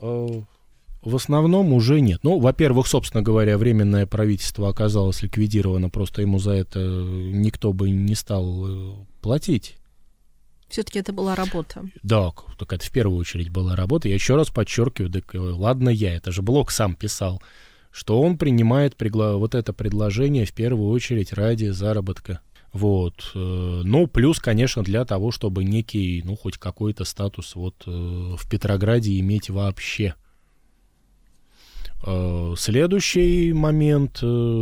[0.00, 0.40] Э,
[1.02, 2.20] в основном уже нет.
[2.24, 8.16] Ну, во-первых, собственно говоря, временное правительство оказалось ликвидировано, просто ему за это никто бы не
[8.16, 9.76] стал э, платить.
[10.68, 11.84] Все-таки это была работа.
[12.02, 14.08] Да, так это в первую очередь была работа.
[14.08, 17.40] Я еще раз подчеркиваю, так э, ладно я, это же Блок сам писал,
[17.92, 19.36] что он принимает пригла...
[19.36, 22.40] вот это предложение в первую очередь ради заработка.
[22.72, 23.30] Вот.
[23.34, 28.48] Э, ну, плюс, конечно, для того, чтобы некий, ну, хоть какой-то статус вот э, в
[28.50, 30.14] Петрограде иметь вообще.
[32.58, 34.18] Следующий момент,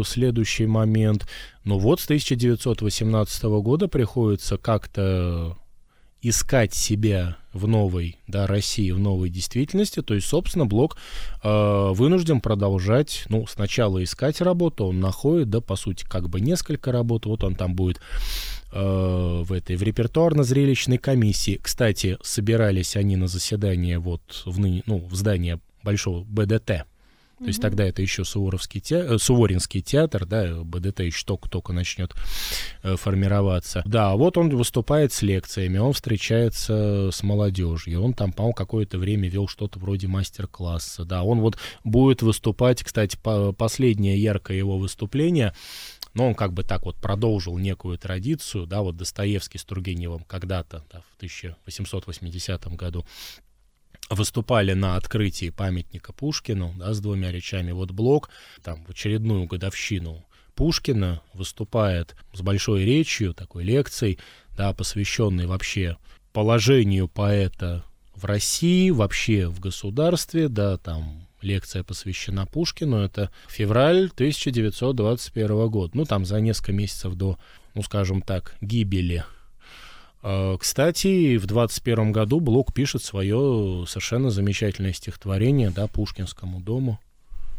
[0.07, 1.27] следующий момент,
[1.65, 5.59] ну вот с 1918 года приходится как-то
[6.25, 10.03] искать себя в новой да, России, в новой действительности.
[10.03, 10.97] То есть, собственно, Блок
[11.43, 16.91] э, вынужден продолжать, ну, сначала искать работу, он находит, да, по сути, как бы несколько
[16.93, 17.27] работ.
[17.27, 18.01] Вот он там будет
[18.73, 21.61] э, в этой, в репертуарно-зрелищной комиссии.
[21.63, 26.87] Кстати, собирались они на заседание вот в, ныне, ну, в здании большого БДТ
[27.45, 28.97] то есть тогда это еще Суворовский те...
[28.97, 32.13] Э, Суворинский театр, да, БДТ еще только-только начнет
[32.83, 33.83] э, формироваться.
[33.85, 39.29] Да, вот он выступает с лекциями, он встречается с молодежью, он там, по-моему, какое-то время
[39.29, 45.53] вел что-то вроде мастер-класса, да, он вот будет выступать, кстати, по последнее яркое его выступление,
[46.15, 50.85] но он как бы так вот продолжил некую традицию, да, вот Достоевский с Тургеневым когда-то,
[50.91, 53.05] да, в 1880 году
[54.11, 57.73] выступали на открытии памятника Пушкину, да, с двумя речами.
[57.73, 58.31] Вот Блок,
[58.63, 60.25] там, в очередную годовщину
[60.55, 64.19] Пушкина выступает с большой речью, такой лекцией,
[64.57, 65.97] да, посвященной вообще
[66.33, 67.85] положению поэта
[68.15, 76.05] в России, вообще в государстве, да, там лекция посвящена Пушкину, это февраль 1921 года, ну,
[76.05, 77.39] там за несколько месяцев до,
[77.75, 79.25] ну, скажем так, гибели
[80.59, 86.99] кстати, в 21 году Блок пишет свое совершенно замечательное стихотворение да, Пушкинскому дому.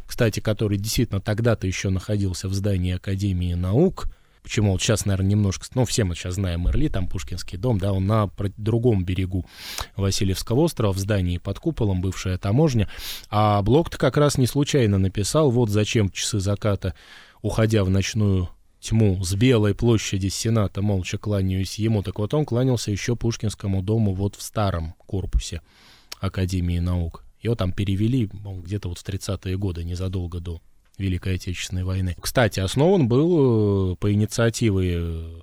[0.08, 4.08] Кстати, который действительно тогда-то еще находился в здании Академии наук.
[4.42, 5.66] Почему вот сейчас, наверное, немножко...
[5.74, 9.46] Ну, все мы сейчас знаем Эрли, там Пушкинский дом, да, он на другом берегу
[9.96, 12.88] Васильевского острова, в здании под куполом, бывшая таможня.
[13.32, 16.94] А Блок-то как раз не случайно написал, вот зачем часы заката,
[17.42, 18.50] уходя в ночную
[18.86, 24.14] тьму с белой площади Сената, молча кланяюсь ему, так вот он кланялся еще Пушкинскому дому
[24.14, 25.62] вот в старом корпусе
[26.20, 27.24] Академии наук.
[27.42, 30.62] Его там перевели где-то вот в 30-е годы, незадолго до
[30.98, 32.16] Великой Отечественной войны.
[32.20, 35.42] Кстати, основан был э, по инициативе э,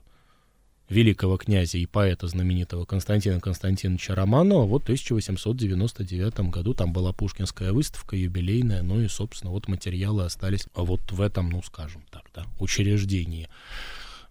[0.93, 6.75] великого князя и поэта знаменитого Константина Константиновича Романова вот в 1899 году.
[6.75, 11.63] Там была пушкинская выставка юбилейная, ну и, собственно, вот материалы остались вот в этом, ну,
[11.63, 13.49] скажем так, да, учреждении.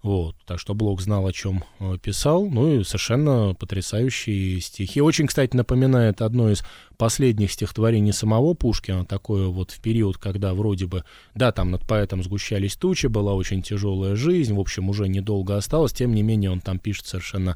[0.04, 5.00] Вот, так что Блок знал, о чем э, писал, ну и совершенно потрясающие стихи.
[5.00, 6.64] Очень, кстати, напоминает одно из
[6.98, 11.04] последних стихотворений самого Пушкина, такое вот в период, когда вроде бы,
[11.36, 15.94] да, там над поэтом сгущались тучи, была очень тяжелая жизнь, в общем, уже недолго осталось,
[15.94, 17.56] тем не менее он там пишет совершенно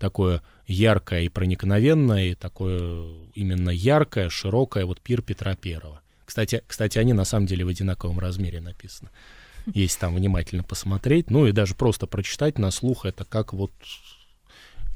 [0.00, 6.00] такое яркое и проникновенное, и такое именно яркое, широкое, вот пир Петра Первого.
[6.24, 9.10] Кстати, кстати, они на самом деле в одинаковом размере написаны
[9.72, 13.72] если там внимательно посмотреть, ну и даже просто прочитать на слух, это как вот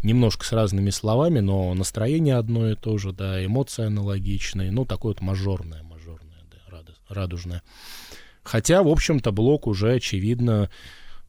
[0.03, 5.15] немножко с разными словами, но настроение одно и то же, да, эмоции аналогичные, ну, такое
[5.15, 7.63] вот мажорное, мажорное, да, радужное.
[8.43, 10.71] Хотя, в общем-то, блок уже, очевидно,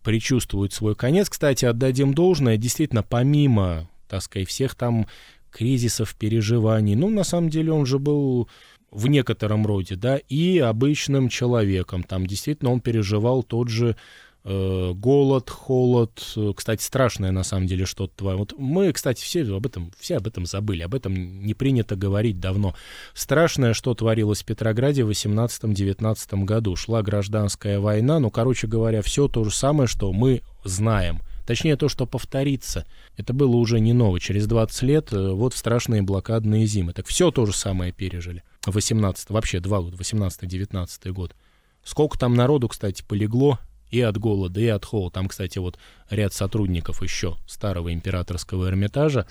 [0.03, 1.29] предчувствует свой конец.
[1.29, 5.07] Кстати, отдадим должное, действительно, помимо, так сказать, всех там
[5.51, 8.47] кризисов, переживаний, ну, на самом деле, он же был
[8.91, 12.03] в некотором роде, да, и обычным человеком.
[12.03, 13.95] Там действительно он переживал тот же
[14.43, 16.35] э, голод, холод.
[16.55, 18.37] Кстати, страшное на самом деле что-то твое.
[18.37, 22.39] Вот мы, кстати, все об этом, все об этом забыли, об этом не принято говорить
[22.39, 22.75] давно.
[23.13, 26.75] Страшное, что творилось в Петрограде в 18-19 году.
[26.75, 31.21] Шла гражданская война, ну, короче говоря, все то же самое, что мы знаем.
[31.49, 32.85] Точнее, то, что повторится.
[33.17, 34.19] Это было уже не ново.
[34.19, 36.93] Через 20 лет э, вот страшные блокадные зимы.
[36.93, 38.43] Так все то же самое пережили.
[38.71, 41.35] 18 вообще два года, 18-19 год.
[41.83, 43.59] Сколько там народу, кстати, полегло
[43.89, 45.15] и от голода, и от холода.
[45.15, 49.27] Там, кстати, вот ряд сотрудников еще старого императорского Эрмитажа,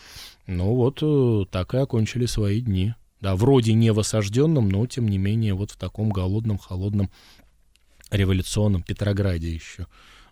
[0.47, 2.95] ну вот э, так и окончили свои дни.
[3.21, 7.11] Да, вроде не в осажденном, но тем не менее вот в таком голодном, холодном
[8.11, 9.87] революционном Петрограде еще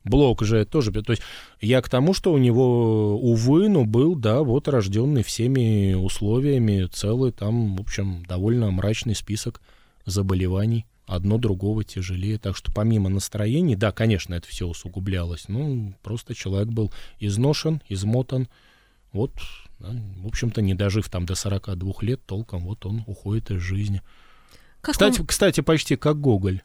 [0.07, 0.93] Блок же тоже...
[0.93, 1.23] То есть
[1.61, 7.33] я к тому, что у него, увы, ну, был, да, вот рожденный всеми условиями целый
[7.33, 9.61] там, в общем, довольно мрачный список
[10.05, 10.87] заболеваний.
[11.07, 12.39] Одно другого тяжелее.
[12.39, 15.49] Так что помимо настроений, да, конечно, это все усугублялось.
[15.49, 18.49] Ну, просто человек был изношен, измотан.
[19.13, 19.33] Вот,
[19.79, 24.03] да, в общем-то, не дожив там до 42 лет толком, вот он уходит из жизни.
[24.81, 25.27] Как кстати, он...
[25.27, 26.63] кстати, почти как Гоголь.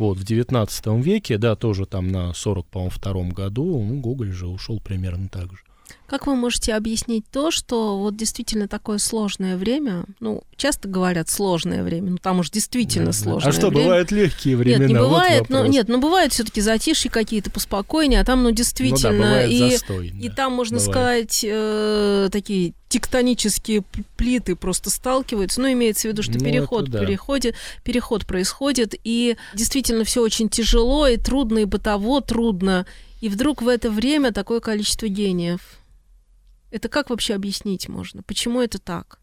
[0.00, 4.46] Вот, в 19 веке, да, тоже там на 40, по-моему, втором году, ну, Гоголь же
[4.46, 5.58] ушел примерно так же.
[6.06, 11.82] Как вы можете объяснить то, что вот действительно такое сложное время, ну, часто говорят сложное
[11.82, 13.82] время, ну, там уж действительно да, сложное А что, время.
[13.84, 14.86] бывают легкие времена?
[14.86, 18.42] Нет, не бывает, вот ну, нет, ну, бывают все таки затишье какие-то поспокойнее, а там,
[18.42, 21.30] ну, действительно, ну, да, и, застой, и да, там, можно бывает.
[21.30, 23.82] сказать, э, такие тектонические
[24.18, 27.00] плиты просто сталкиваются, ну, имеется в виду, что ну, переход, да.
[27.00, 32.84] переходит, переход происходит, и действительно все очень тяжело и трудно, и бытово трудно,
[33.22, 35.60] и вдруг в это время такое количество гениев–
[36.70, 38.22] это как вообще объяснить можно?
[38.22, 39.18] Почему это так?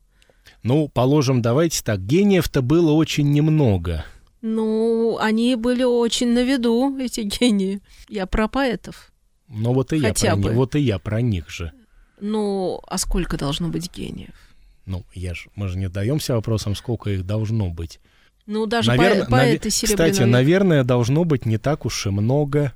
[0.63, 4.05] Ну, положим, давайте так, гениев-то было очень немного.
[4.41, 7.81] Ну, они были очень на виду, эти гении.
[8.09, 9.11] Я про поэтов.
[9.47, 10.49] Ну, вот и Хотя я про бы.
[10.49, 11.71] них, вот и я про них же.
[12.19, 14.33] Ну, а сколько должно быть гениев?
[14.85, 17.99] Ну, я ж, мы же не даемся вопросом, сколько их должно быть.
[18.45, 19.89] Ну, даже Наверно, по, поэты нав...
[19.89, 22.73] Кстати, наверное, должно быть не так уж и много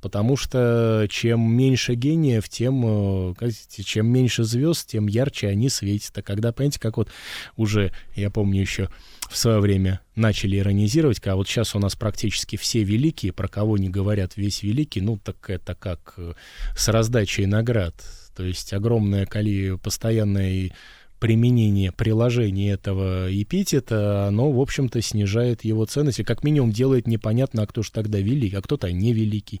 [0.00, 3.50] потому что чем меньше гениев, тем, э,
[3.84, 6.16] чем меньше звезд, тем ярче они светят.
[6.18, 7.08] А когда, понимаете, как вот
[7.56, 8.88] уже, я помню еще
[9.30, 13.76] в свое время начали иронизировать, а вот сейчас у нас практически все великие, про кого
[13.76, 16.34] не говорят весь великий, ну так это как э,
[16.76, 17.94] с раздачей наград.
[18.38, 20.70] То есть огромное количество, постоянное
[21.18, 27.62] применение, приложение этого эпитета, оно, в общем-то, снижает его ценность и как минимум делает непонятно,
[27.62, 29.60] а кто же тогда велик, а кто-то не великий.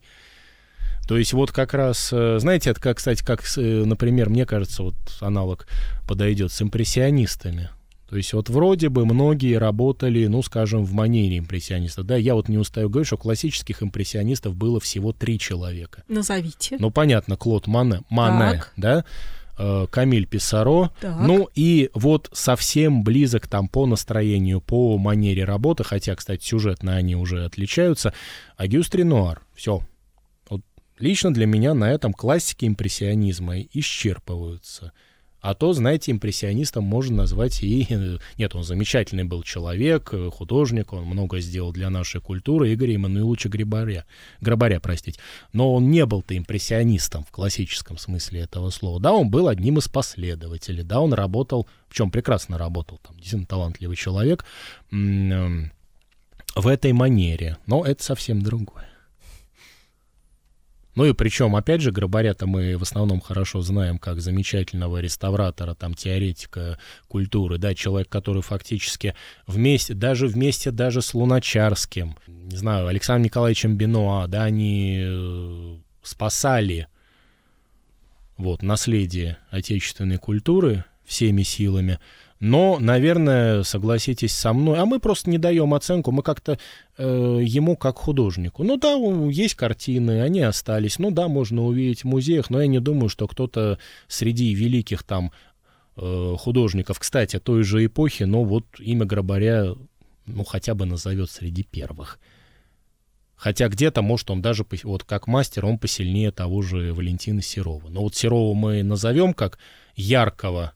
[1.08, 4.84] То есть вот как раз, э, знаете, это как, кстати, как, э, например, мне кажется,
[4.84, 5.66] вот аналог
[6.06, 7.70] подойдет с импрессионистами.
[8.08, 12.06] То есть вот вроде бы многие работали, ну, скажем, в манере импрессионистов.
[12.06, 16.04] Да, я вот не устаю говорить, что классических импрессионистов было всего три человека.
[16.08, 16.76] Назовите.
[16.78, 19.04] Ну, понятно, Клод Мане, Мане да,
[19.58, 20.90] э, Камиль Писаро.
[21.00, 21.20] Так.
[21.20, 27.14] Ну и вот совсем близок там по настроению, по манере работы, хотя, кстати, сюжетно они
[27.14, 28.14] уже отличаются,
[28.56, 29.42] Агюст Ренуар.
[29.54, 29.82] Все,
[30.98, 34.92] Лично для меня на этом классики импрессионизма исчерпываются.
[35.40, 37.86] А то, знаете, импрессионистом можно назвать и...
[38.38, 44.04] Нет, он замечательный был человек, художник, он много сделал для нашей культуры, Игоря Эммануиловича Грибаря,
[44.40, 45.20] Грабаря, простите.
[45.52, 49.00] Но он не был-то импрессионистом в классическом смысле этого слова.
[49.00, 53.46] Да, он был одним из последователей, да, он работал, в чем прекрасно работал, там, действительно
[53.46, 54.44] талантливый человек,
[54.90, 57.58] в этой манере.
[57.66, 58.88] Но это совсем другое.
[60.98, 65.94] Ну и причем, опять же, Грабаря-то мы в основном хорошо знаем как замечательного реставратора, там,
[65.94, 66.76] теоретика
[67.06, 69.14] культуры, да, человек, который фактически
[69.46, 76.88] вместе, даже вместе даже с Луначарским, не знаю, Александром Николаевичем Бенуа, да, они э, спасали
[78.36, 82.00] вот, наследие отечественной культуры всеми силами,
[82.40, 86.58] но, наверное, согласитесь со мной, а мы просто не даем оценку, мы как-то
[86.96, 88.62] э, ему как художнику.
[88.62, 88.94] Ну да,
[89.30, 90.98] есть картины, они остались.
[91.00, 95.32] Ну да, можно увидеть в музеях, но я не думаю, что кто-то среди великих там
[95.96, 99.74] э, художников, кстати, той же эпохи, но вот имя Грабаря,
[100.26, 102.20] ну хотя бы назовет среди первых.
[103.34, 107.88] Хотя где-то, может, он даже, вот как мастер, он посильнее того же Валентина Серова.
[107.88, 109.58] Но вот Серова мы назовем как
[109.94, 110.72] яркого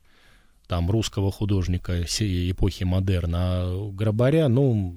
[0.66, 4.96] там русского художника эпохи модерна, а Грабаря, ну,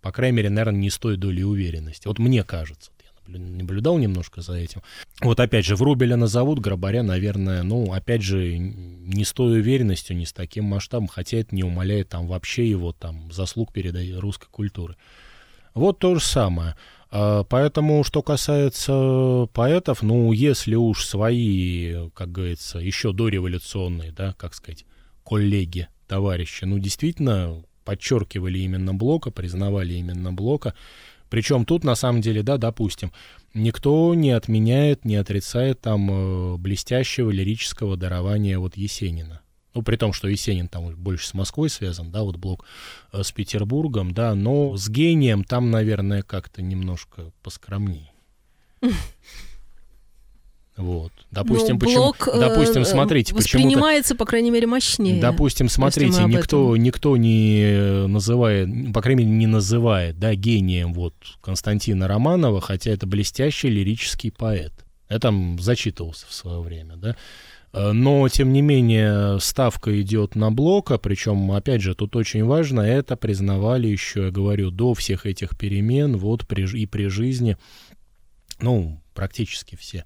[0.00, 2.06] по крайней мере, наверное, не с той уверенности.
[2.06, 2.90] Вот мне кажется.
[3.26, 4.82] Я наблюдал немножко за этим.
[5.22, 10.26] Вот опять же, Врубеля назовут, Грабаря, наверное, ну, опять же, не с той уверенностью, не
[10.26, 14.96] с таким масштабом, хотя это не умаляет там вообще его там заслуг перед русской культурой.
[15.72, 16.76] Вот то же самое.
[17.10, 24.54] А, поэтому, что касается поэтов, ну, если уж свои, как говорится, еще дореволюционные, да, как
[24.54, 24.84] сказать,
[25.24, 30.74] коллеги, товарищи, ну, действительно подчеркивали именно Блока, признавали именно Блока.
[31.30, 33.12] Причем тут, на самом деле, да, допустим,
[33.54, 39.40] никто не отменяет, не отрицает там э, блестящего лирического дарования вот Есенина.
[39.74, 42.64] Ну, при том, что Есенин там больше с Москвой связан, да, вот блок
[43.12, 48.12] э, с Петербургом, да, но с гением там, наверное, как-то немножко поскромнее.
[50.76, 51.12] Вот.
[51.30, 55.20] Допустим, Ну, почему, блок, э, допустим, смотрите, почему-то воспринимается, по крайней мере, мощнее.
[55.20, 56.82] Допустим, смотрите, никто, этом.
[56.82, 63.06] никто не называет, по крайней мере, не называет, да, гением вот Константина Романова, хотя это
[63.06, 64.72] блестящий лирический поэт.
[65.08, 67.16] Я там зачитывался в свое время, да.
[67.72, 72.80] Э, Но, тем не менее, ставка идет на Блока, причем, опять же, тут очень важно,
[72.80, 77.56] это признавали еще, я говорю, до всех этих перемен, вот при, и при жизни,
[78.60, 80.04] ну, практически все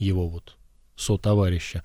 [0.00, 0.56] его вот
[0.96, 1.84] сотоварища.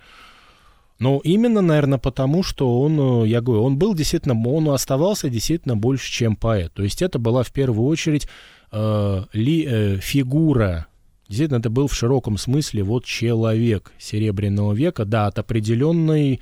[0.97, 5.75] Но именно, наверное, потому, что он, э, я говорю, он был действительно, он оставался действительно
[5.75, 6.73] больше, чем поэт.
[6.73, 8.27] То есть это была в первую очередь
[8.71, 10.87] э, ли, э, фигура,
[11.27, 16.39] действительно, это был в широком смысле вот человек Серебряного века, да, от определенной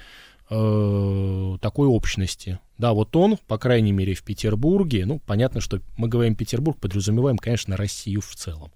[0.49, 2.59] э, такой общности.
[2.77, 7.37] Да, вот он, по крайней мере, в Петербурге, ну, понятно, что мы говорим Петербург, подразумеваем,
[7.37, 8.71] конечно, Россию в целом.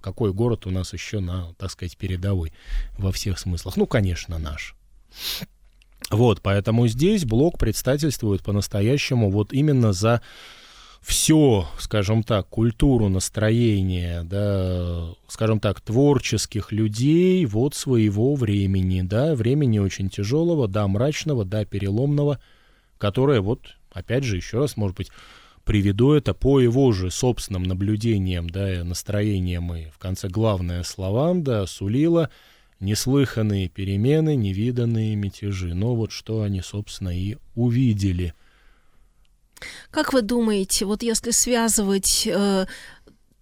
[0.00, 2.52] Какой город у нас еще на, так сказать, передовой
[2.96, 3.76] во всех смыслах?
[3.76, 4.74] Ну, конечно, наш.
[6.10, 10.22] Вот, поэтому здесь блок предстательствует по-настоящему вот именно за
[11.00, 19.78] все, скажем так, культуру настроения, да, скажем так, творческих людей вот своего времени, да, времени
[19.78, 22.40] очень тяжелого, да, мрачного, да, переломного,
[22.98, 25.10] которое вот, опять же, еще раз, может быть,
[25.68, 31.66] приведу это по его же собственным наблюдениям, да, настроениям и, в конце, главное словам, да,
[31.66, 32.30] сулило
[32.80, 35.74] неслыханные перемены, невиданные мятежи.
[35.74, 38.32] Но вот что они, собственно, и увидели.
[39.90, 42.64] Как вы думаете, вот если связывать э,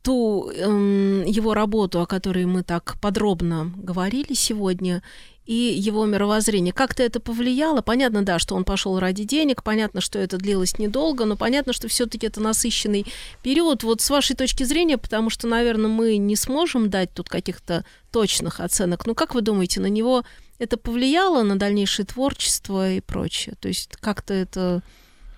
[0.07, 5.03] ту эм, его работу, о которой мы так подробно говорили сегодня,
[5.47, 7.81] и его мировоззрение, как-то это повлияло?
[7.81, 11.89] Понятно, да, что он пошел ради денег, понятно, что это длилось недолго, но понятно, что
[11.89, 13.05] все-таки это насыщенный
[13.43, 13.83] период.
[13.83, 18.61] Вот с вашей точки зрения, потому что, наверное, мы не сможем дать тут каких-то точных
[18.61, 19.07] оценок.
[19.09, 20.23] Но как вы думаете, на него
[20.61, 23.57] это повлияло на дальнейшее творчество и прочее?
[23.59, 24.85] То есть как-то это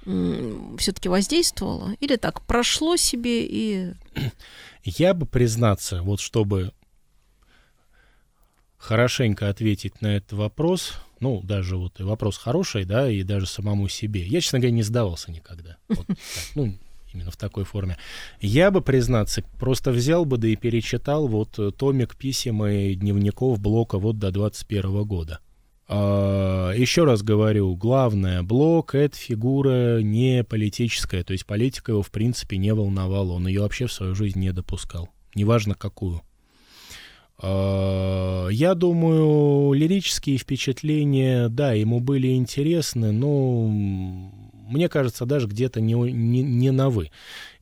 [0.04, 1.94] все-таки воздействовало?
[2.00, 3.92] Или так, прошло себе и...
[4.84, 6.72] Я бы признаться, вот чтобы
[8.78, 13.88] хорошенько ответить на этот вопрос, ну, даже вот и вопрос хороший, да, и даже самому
[13.88, 14.24] себе.
[14.24, 15.76] Я, честно говоря, не сдавался никогда.
[15.88, 16.16] Вот так,
[16.54, 16.74] ну,
[17.12, 17.98] именно в такой форме.
[18.40, 23.60] Я бы, признаться, просто взял бы, да и перечитал вот э, томик писем и дневников
[23.60, 25.40] блока вот до 21 года.
[25.90, 32.10] А, еще раз говорю, главное, Блок— это фигура не политическая, то есть политика его в
[32.10, 36.20] принципе не волновала, он ее вообще в свою жизнь не допускал, неважно какую.
[37.38, 43.66] А, Я думаю, лирические впечатления, да, ему были интересны, но
[44.68, 47.10] мне кажется, даже где-то не, не, не новы,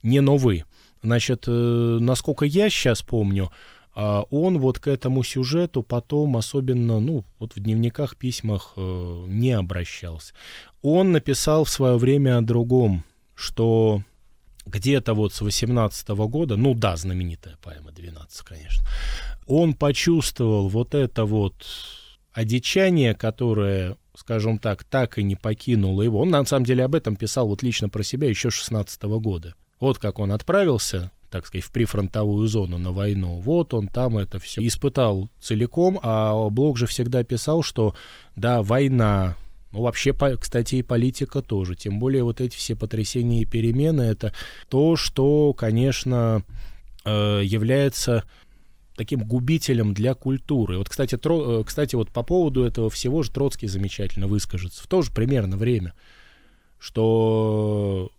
[0.02, 0.64] не новы.
[1.02, 3.52] Значит, э, насколько я сейчас помню,
[3.96, 10.34] он вот к этому сюжету потом особенно, ну, вот в дневниках, письмах э, не обращался.
[10.82, 14.02] Он написал в свое время о другом, что
[14.66, 18.84] где-то вот с 18 года, ну да, знаменитая поэма 12, конечно,
[19.46, 21.54] он почувствовал вот это вот
[22.32, 26.20] одичание, которое, скажем так, так и не покинуло его.
[26.20, 29.54] Он на самом деле об этом писал вот лично про себя еще 16 года.
[29.80, 33.40] Вот как он отправился так сказать, в прифронтовую зону на войну.
[33.40, 37.94] Вот он там это все испытал целиком, а Блок же всегда писал, что
[38.36, 39.36] да, война,
[39.72, 41.74] ну, вообще, кстати, и политика тоже.
[41.74, 44.32] Тем более вот эти все потрясения и перемены, это
[44.68, 46.42] то, что, конечно,
[47.04, 48.24] э, является
[48.96, 50.78] таким губителем для культуры.
[50.78, 54.82] Вот, кстати, Тро, кстати, вот по поводу этого всего же Троцкий замечательно выскажется.
[54.82, 55.92] В то же примерно время,
[56.78, 58.10] что,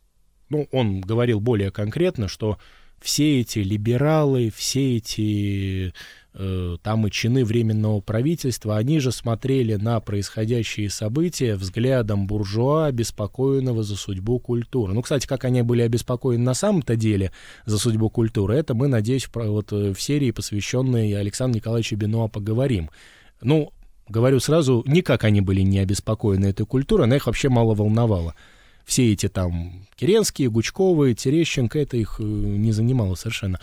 [0.49, 2.59] ну, он говорил более конкретно, что
[2.99, 5.93] все эти либералы, все эти
[6.33, 13.83] э, там и чины временного правительства, они же смотрели на происходящие события взглядом буржуа, обеспокоенного
[13.83, 14.93] за судьбу культуры.
[14.93, 17.31] Ну, кстати, как они были обеспокоены на самом-то деле
[17.65, 22.89] за судьбу культуры, это мы, надеюсь, в, вот, в серии, посвященной Александру Николаевичу Бенуа, поговорим.
[23.41, 23.71] Ну,
[24.09, 28.35] говорю сразу, никак они были не обеспокоены этой культурой, она их вообще мало волновала
[28.87, 33.59] все эти там Керенские, Гучковые, Терещенко, это их не занимало совершенно.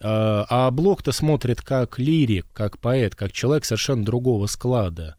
[0.00, 5.16] А Блок-то смотрит как лирик, как поэт, как человек совершенно другого склада.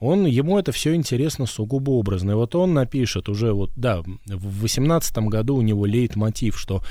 [0.00, 2.30] Он, ему это все интересно сугубо образно.
[2.30, 6.82] И вот он напишет уже вот, да, в 18 году у него лейтмотив, что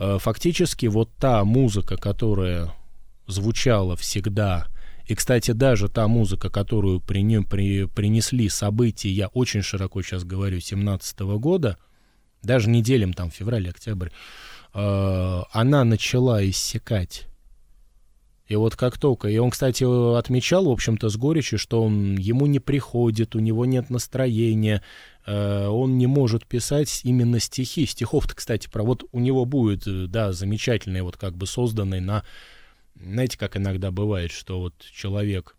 [0.00, 2.72] э, фактически вот та музыка, которая
[3.26, 4.66] звучала всегда
[5.06, 10.24] и, кстати, даже та музыка, которую при нем при, принесли события, я очень широко сейчас
[10.24, 11.78] говорю, 17 года,
[12.42, 14.08] даже неделям там, февраль, октябрь,
[14.74, 17.26] э, она начала иссякать.
[18.48, 19.28] И вот как только...
[19.28, 19.84] И он, кстати,
[20.16, 24.82] отмечал, в общем-то, с горечью, что он, ему не приходит, у него нет настроения,
[25.26, 27.86] э, он не может писать именно стихи.
[27.86, 28.84] Стихов-то, кстати, про...
[28.84, 32.24] Вот у него будет, э, да, замечательный, вот как бы созданный на...
[33.00, 35.56] Знаете, как иногда бывает, что вот человек...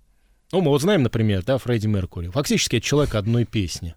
[0.52, 2.30] Ну, мы вот знаем, например, да, Фредди Меркури.
[2.30, 3.96] Фактически это человек одной песни.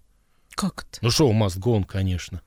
[0.55, 0.99] Как это?
[1.01, 2.43] Ну, шоу Must Go конечно.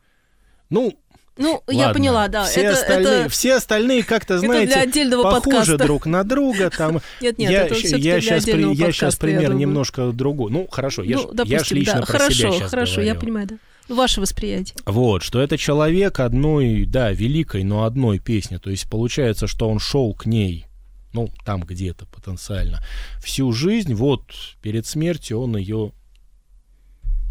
[0.70, 0.98] Ну,
[1.36, 1.72] ну, Ладно.
[1.72, 2.46] я поняла, да.
[2.46, 3.30] Все, это, остальные, это...
[3.30, 5.78] все остальные как-то, знаете, это для отдельного похожи подкаста.
[5.78, 6.70] друг на друга.
[6.70, 7.02] Там...
[7.22, 10.52] Нет, нет, я, это я, сейчас, при, я сейчас пример немножко другой.
[10.52, 12.02] Ну, хорошо, я, ну, ж, допустим, я ж лично да.
[12.02, 13.08] про хорошо, себя сейчас Хорошо, говорю.
[13.08, 13.58] я понимаю, да.
[13.90, 14.76] Ваше восприятие.
[14.86, 18.58] Вот, что это человек одной, да, великой, но одной песни.
[18.58, 20.68] То есть получается, что он шел к ней,
[21.14, 22.84] ну, там где-то потенциально,
[23.22, 23.94] всю жизнь.
[23.94, 24.24] Вот
[24.62, 25.92] перед смертью он ее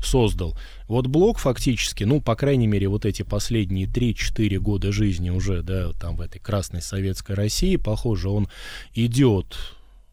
[0.04, 0.56] создал.
[0.88, 5.92] Вот блок фактически, ну, по крайней мере, вот эти последние 3-4 года жизни уже, да,
[5.92, 8.48] там в этой красной советской России, похоже, он
[8.94, 9.56] идет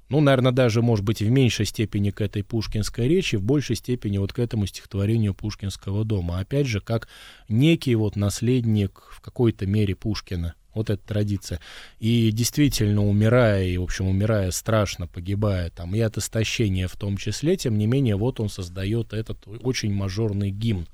[0.09, 4.17] ну, наверное, даже, может быть, в меньшей степени к этой пушкинской речи, в большей степени
[4.17, 6.39] вот к этому стихотворению Пушкинского дома.
[6.39, 7.07] Опять же, как
[7.47, 10.55] некий вот наследник в какой-то мере Пушкина.
[10.74, 11.59] Вот эта традиция.
[11.99, 17.17] И действительно, умирая, и, в общем, умирая страшно, погибая, там, и от истощения в том
[17.17, 20.88] числе, тем не менее, вот он создает этот очень мажорный гимн.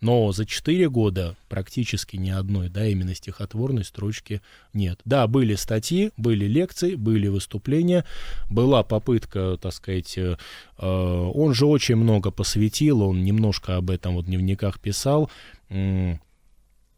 [0.00, 4.40] Но за четыре года практически ни одной, да, именно стихотворной строчки
[4.72, 4.98] нет.
[5.04, 8.06] Да, были статьи, были лекции, были выступления,
[8.48, 10.36] была попытка, так сказать, э,
[10.78, 15.30] э он же очень много посвятил, он немножко об этом вот в дневниках писал,
[15.68, 16.16] э,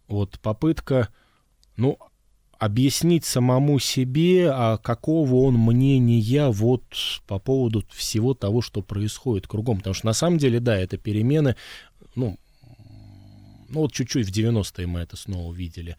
[0.06, 1.08] вот попытка
[1.76, 1.98] ну,
[2.58, 6.84] объяснить самому себе, а какого он мнения вот
[7.26, 9.78] по поводу всего того, что происходит кругом.
[9.78, 11.56] Потому что на самом деле, да, это перемены,
[12.14, 12.38] ну,
[13.68, 15.96] ну вот чуть-чуть в 90-е мы это снова видели.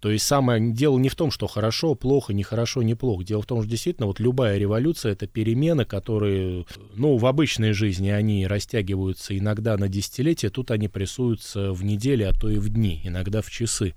[0.00, 3.22] То есть самое дело не в том, что хорошо, плохо, нехорошо, неплохо.
[3.22, 6.64] Дело в том, что действительно вот любая революция— это перемены, которые,
[6.94, 12.32] ну, в обычной жизни они растягиваются иногда на десятилетия, тут они прессуются в недели, а
[12.32, 13.94] то и в дни, иногда в часы.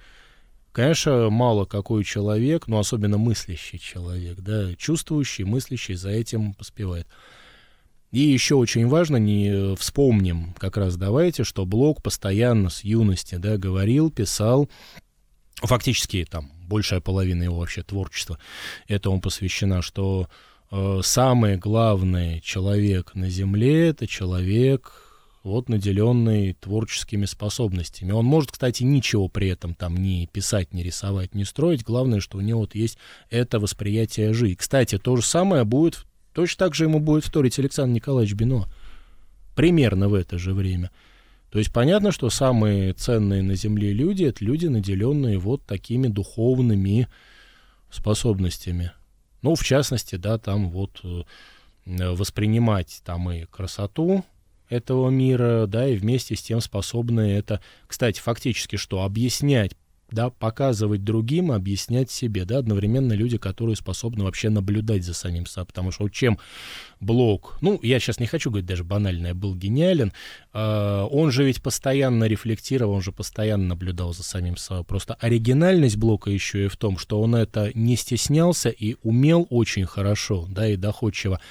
[0.73, 7.07] Конечно, мало какой человек, но особенно мыслящий человек, да, чувствующий, мыслящий за этим поспевает.
[8.11, 13.57] И еще очень важно, не вспомним как раз давайте, что Блок постоянно с юности да,
[13.57, 14.67] говорил, писал,
[15.57, 18.39] фактически там большая половина его вообще творчества
[18.87, 20.27] этому посвящена, что
[20.71, 25.02] э, самый главный человек на Земле— это человек,
[25.43, 28.11] вот наделенный творческими способностями.
[28.11, 31.83] Он может, кстати, ничего при этом там не писать, не рисовать, не строить.
[31.83, 32.97] Главное, что у него вот есть
[33.29, 34.55] это восприятие жизни.
[34.55, 38.67] Кстати, то же самое будет, точно так же ему будет вторить Александр Николаевич Бино.
[39.53, 40.91] Примерно в это же время.
[41.51, 47.07] То есть понятно, что самые ценные на Земле люди— это люди, наделенные вот такими духовными
[47.91, 48.91] способностями.
[49.43, 51.23] Ну, в частности, да, там вот э,
[51.85, 54.25] воспринимать там и красоту,
[54.73, 59.73] этого мира, да, и вместе с тем способны это, кстати, фактически что, объяснять
[60.13, 65.67] да, показывать другим, объяснять себе, да, одновременно люди, которые способны вообще наблюдать за самим собой,
[65.67, 66.39] потому что чем
[66.99, 70.13] Блок, ну, я сейчас не хочу говорить даже банально, был гениален,
[70.53, 75.97] э, он же ведь постоянно рефлектировал, он же постоянно наблюдал за самим собой, просто оригинальность
[75.97, 80.67] Блока еще и в том, что он это не стеснялся и умел очень хорошо, да,
[80.67, 81.41] и доходчиво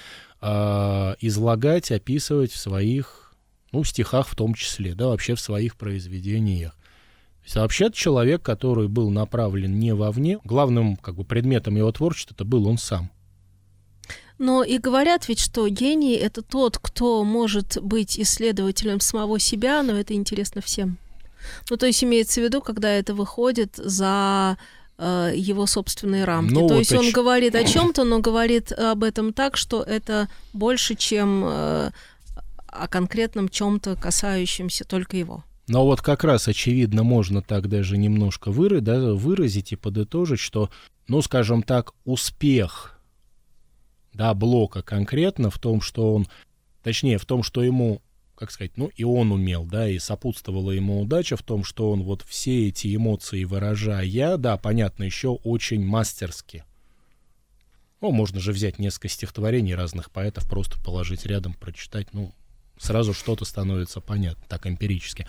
[0.42, 3.34] э, излагать, описывать в своих,
[3.72, 6.72] ну, стихах в том числе, да, вообще в своих произведениях.
[6.72, 12.34] То есть вообще человек, который был направлен не вовне, главным как бы предметом его творчества
[12.34, 13.10] это был он сам.
[14.38, 19.92] Но и говорят ведь, что гений— это тот, кто может быть исследователем самого себя, но
[19.94, 20.98] это интересно всем.
[21.70, 24.58] Ну, то есть имеется в виду, когда это выходит за
[25.04, 26.52] Э, его собственные рамки.
[26.52, 30.28] Ну, То вот есть он говорит о чем-то, но говорит об этом так, что это
[30.52, 31.90] больше, чем э,
[32.68, 35.42] о конкретном чем-то, касающемся только его.
[35.66, 40.70] Но вот как раз, очевидно, можно так даже немножко выры, да, выразить и подытожить, что,
[41.08, 43.00] ну, скажем так, успех
[44.12, 46.28] да, Блока конкретно в том, что он,
[46.84, 48.02] точнее, в том, что ему
[48.34, 52.02] как сказать, ну и он умел, да, и сопутствовала ему удача в том, что он
[52.02, 56.64] вот все эти эмоции выражая, да, понятно, еще очень мастерски.
[58.00, 62.34] Ну, можно же взять несколько стихотворений разных поэтов, просто положить рядом, прочитать, ну,
[62.76, 65.26] сразу что-то становится понятно, так эмпирически.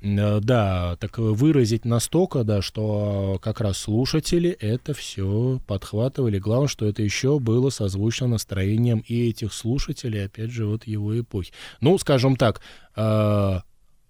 [0.00, 6.38] Э, да, так выразить настолько, да, что как раз слушатели это все подхватывали.
[6.38, 11.52] Главное, что это еще было созвучно настроением и этих слушателей, опять же, вот его эпохи.
[11.80, 12.60] Ну, скажем так,
[12.96, 13.60] э,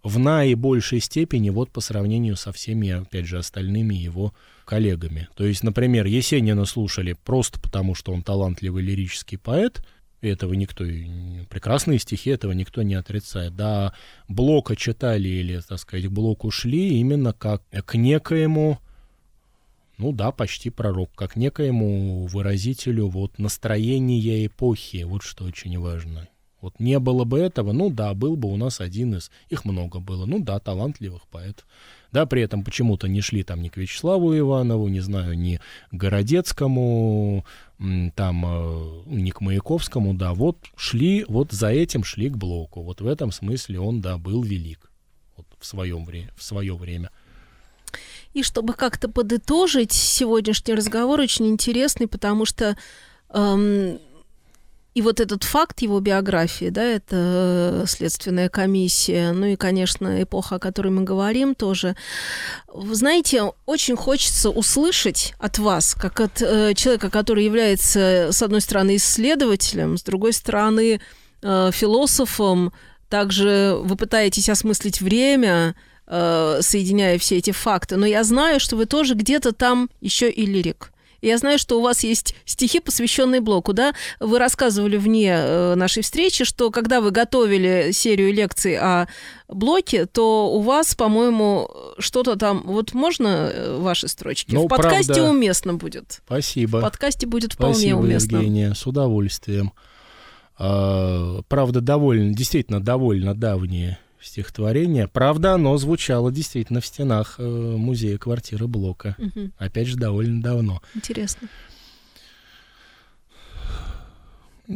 [0.03, 4.33] в наибольшей степени вот по сравнению со всеми, опять же, остальными его
[4.65, 5.29] коллегами.
[5.35, 9.83] То есть, например, Есенина слушали просто потому, что он талантливый лирический поэт,
[10.21, 10.85] и этого никто,
[11.49, 13.55] прекрасные стихи этого никто не отрицает.
[13.57, 13.95] Да,
[14.29, 18.81] Блока читали или, так сказать, к Блоку шли именно как к некоему
[19.99, 26.29] ну да, почти пророк, как некоему выразителю вот настроения эпохи, вот что очень важно.
[26.61, 30.01] Вот не было бы этого, ну да, был бы у нас один из, их много
[30.01, 31.67] было, ну да, талантливых поэтов.
[32.13, 35.95] Да, при этом почему-то не шли там ни к Вячеславу Иванову, не знаю, ни к
[35.95, 37.45] Городецкому,
[38.15, 42.83] там, э, ни к Маяковскому, да, вот шли, вот за этим шли к Блоку.
[42.83, 44.91] Вот в этом смысле он, да, был велик
[45.37, 47.11] вот в, своем вре- в свое время.
[48.35, 52.77] И чтобы как-то подытожить сегодняшний разговор, очень интересный, потому что
[53.31, 53.99] эм,
[54.99, 60.59] и вот этот факт его биографии, да, это следственная комиссия, ну и, конечно, эпоха, о
[60.59, 61.95] которой мы говорим тоже.
[62.67, 68.61] Вы знаете, очень хочется услышать от вас, как от э, человека, который является, с одной
[68.61, 71.01] стороны, исследователем, с другой стороны,
[71.43, 72.73] э, философом,
[73.09, 75.77] также вы пытаетесь осмыслить время,
[76.09, 77.95] э, соединяя все эти факты.
[77.95, 80.91] Но я знаю, что вы тоже где-то там еще и лирик.
[81.21, 83.95] Я знаю, что у вас есть стихи, посвященные блоку, да?
[84.21, 89.07] Вы рассказывали вне э, нашей встречи, что когда вы готовили серию лекций о
[89.49, 92.63] блоке, то у вас, по-моему, что-то там...
[92.65, 94.55] Вот можно э, ваши строчки?
[94.55, 95.31] Ну, В подкасте правда.
[95.31, 96.21] уместно будет.
[96.25, 96.79] Спасибо.
[96.79, 98.37] В подкасте будет вполне Спасибо, уместно.
[98.37, 99.73] Евгения, с удовольствием.
[100.57, 105.09] А, правда, довольно, действительно довольно давнее стихотворение.
[105.09, 109.15] Правда, оно звучало действительно в стенах э, музея квартиры Блока.
[109.19, 109.53] Мгм.
[109.59, 110.83] Опять же, довольно давно.
[110.95, 111.49] Интересно.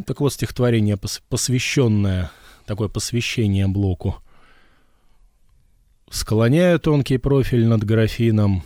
[0.06, 2.30] Так вот, стихотворение, пос- посвященное,
[2.66, 4.16] такое посвящение Блоку.
[6.10, 8.62] Склоняя тонкий профиль над графином,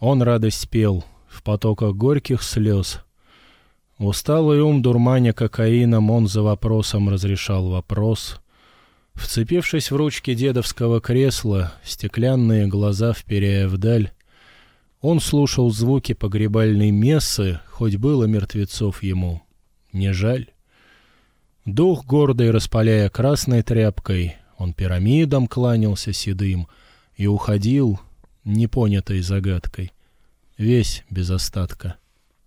[0.00, 3.00] он радость пел в потоках горьких слез.
[3.98, 8.40] Усталый ум дурманя кокаином, он за вопросом разрешал вопрос.
[9.18, 14.12] Вцепившись в ручки дедовского кресла, стеклянные глаза вперяя вдаль,
[15.00, 19.42] он слушал звуки погребальной мессы, хоть было мертвецов ему
[19.92, 20.46] не жаль.
[21.64, 26.68] Дух гордый распаляя красной тряпкой, он пирамидам кланялся седым
[27.16, 28.00] и уходил
[28.44, 29.92] непонятой загадкой,
[30.56, 31.96] весь без остатка,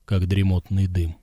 [0.05, 1.20] как дремотный дым.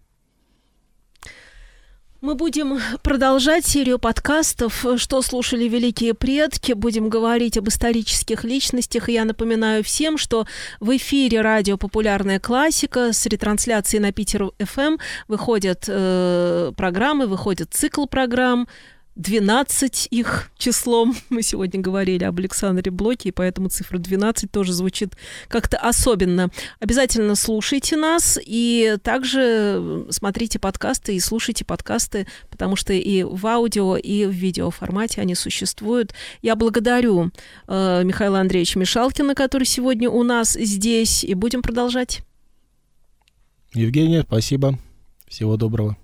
[2.21, 6.73] Мы будем продолжать серию подкастов «Что слушали великие предки?».
[6.73, 9.09] Будем говорить об исторических личностях.
[9.09, 10.45] И я напоминаю всем, что
[10.81, 14.97] в эфире радио «Популярная классика» с ретрансляцией на Питер ФМ
[15.29, 18.67] выходят э, программы, выходит цикл программ.
[19.19, 21.15] 12 их числом.
[21.29, 25.17] Мы сегодня говорили об Александре Блоке, и поэтому цифра 12 тоже звучит
[25.49, 26.51] как-то особенно.
[26.81, 33.97] Обязательно слушайте нас и также смотрите подкасты и слушайте подкасты, потому что и в аудио,
[33.97, 36.15] и в видеоформате они существуют.
[36.41, 37.31] Я благодарю
[37.67, 42.23] э, Михаила Андреевича Мишалкина, который сегодня у нас здесь, и будем продолжать.
[43.75, 44.79] Евгения, спасибо.
[45.27, 45.97] Всего доброго.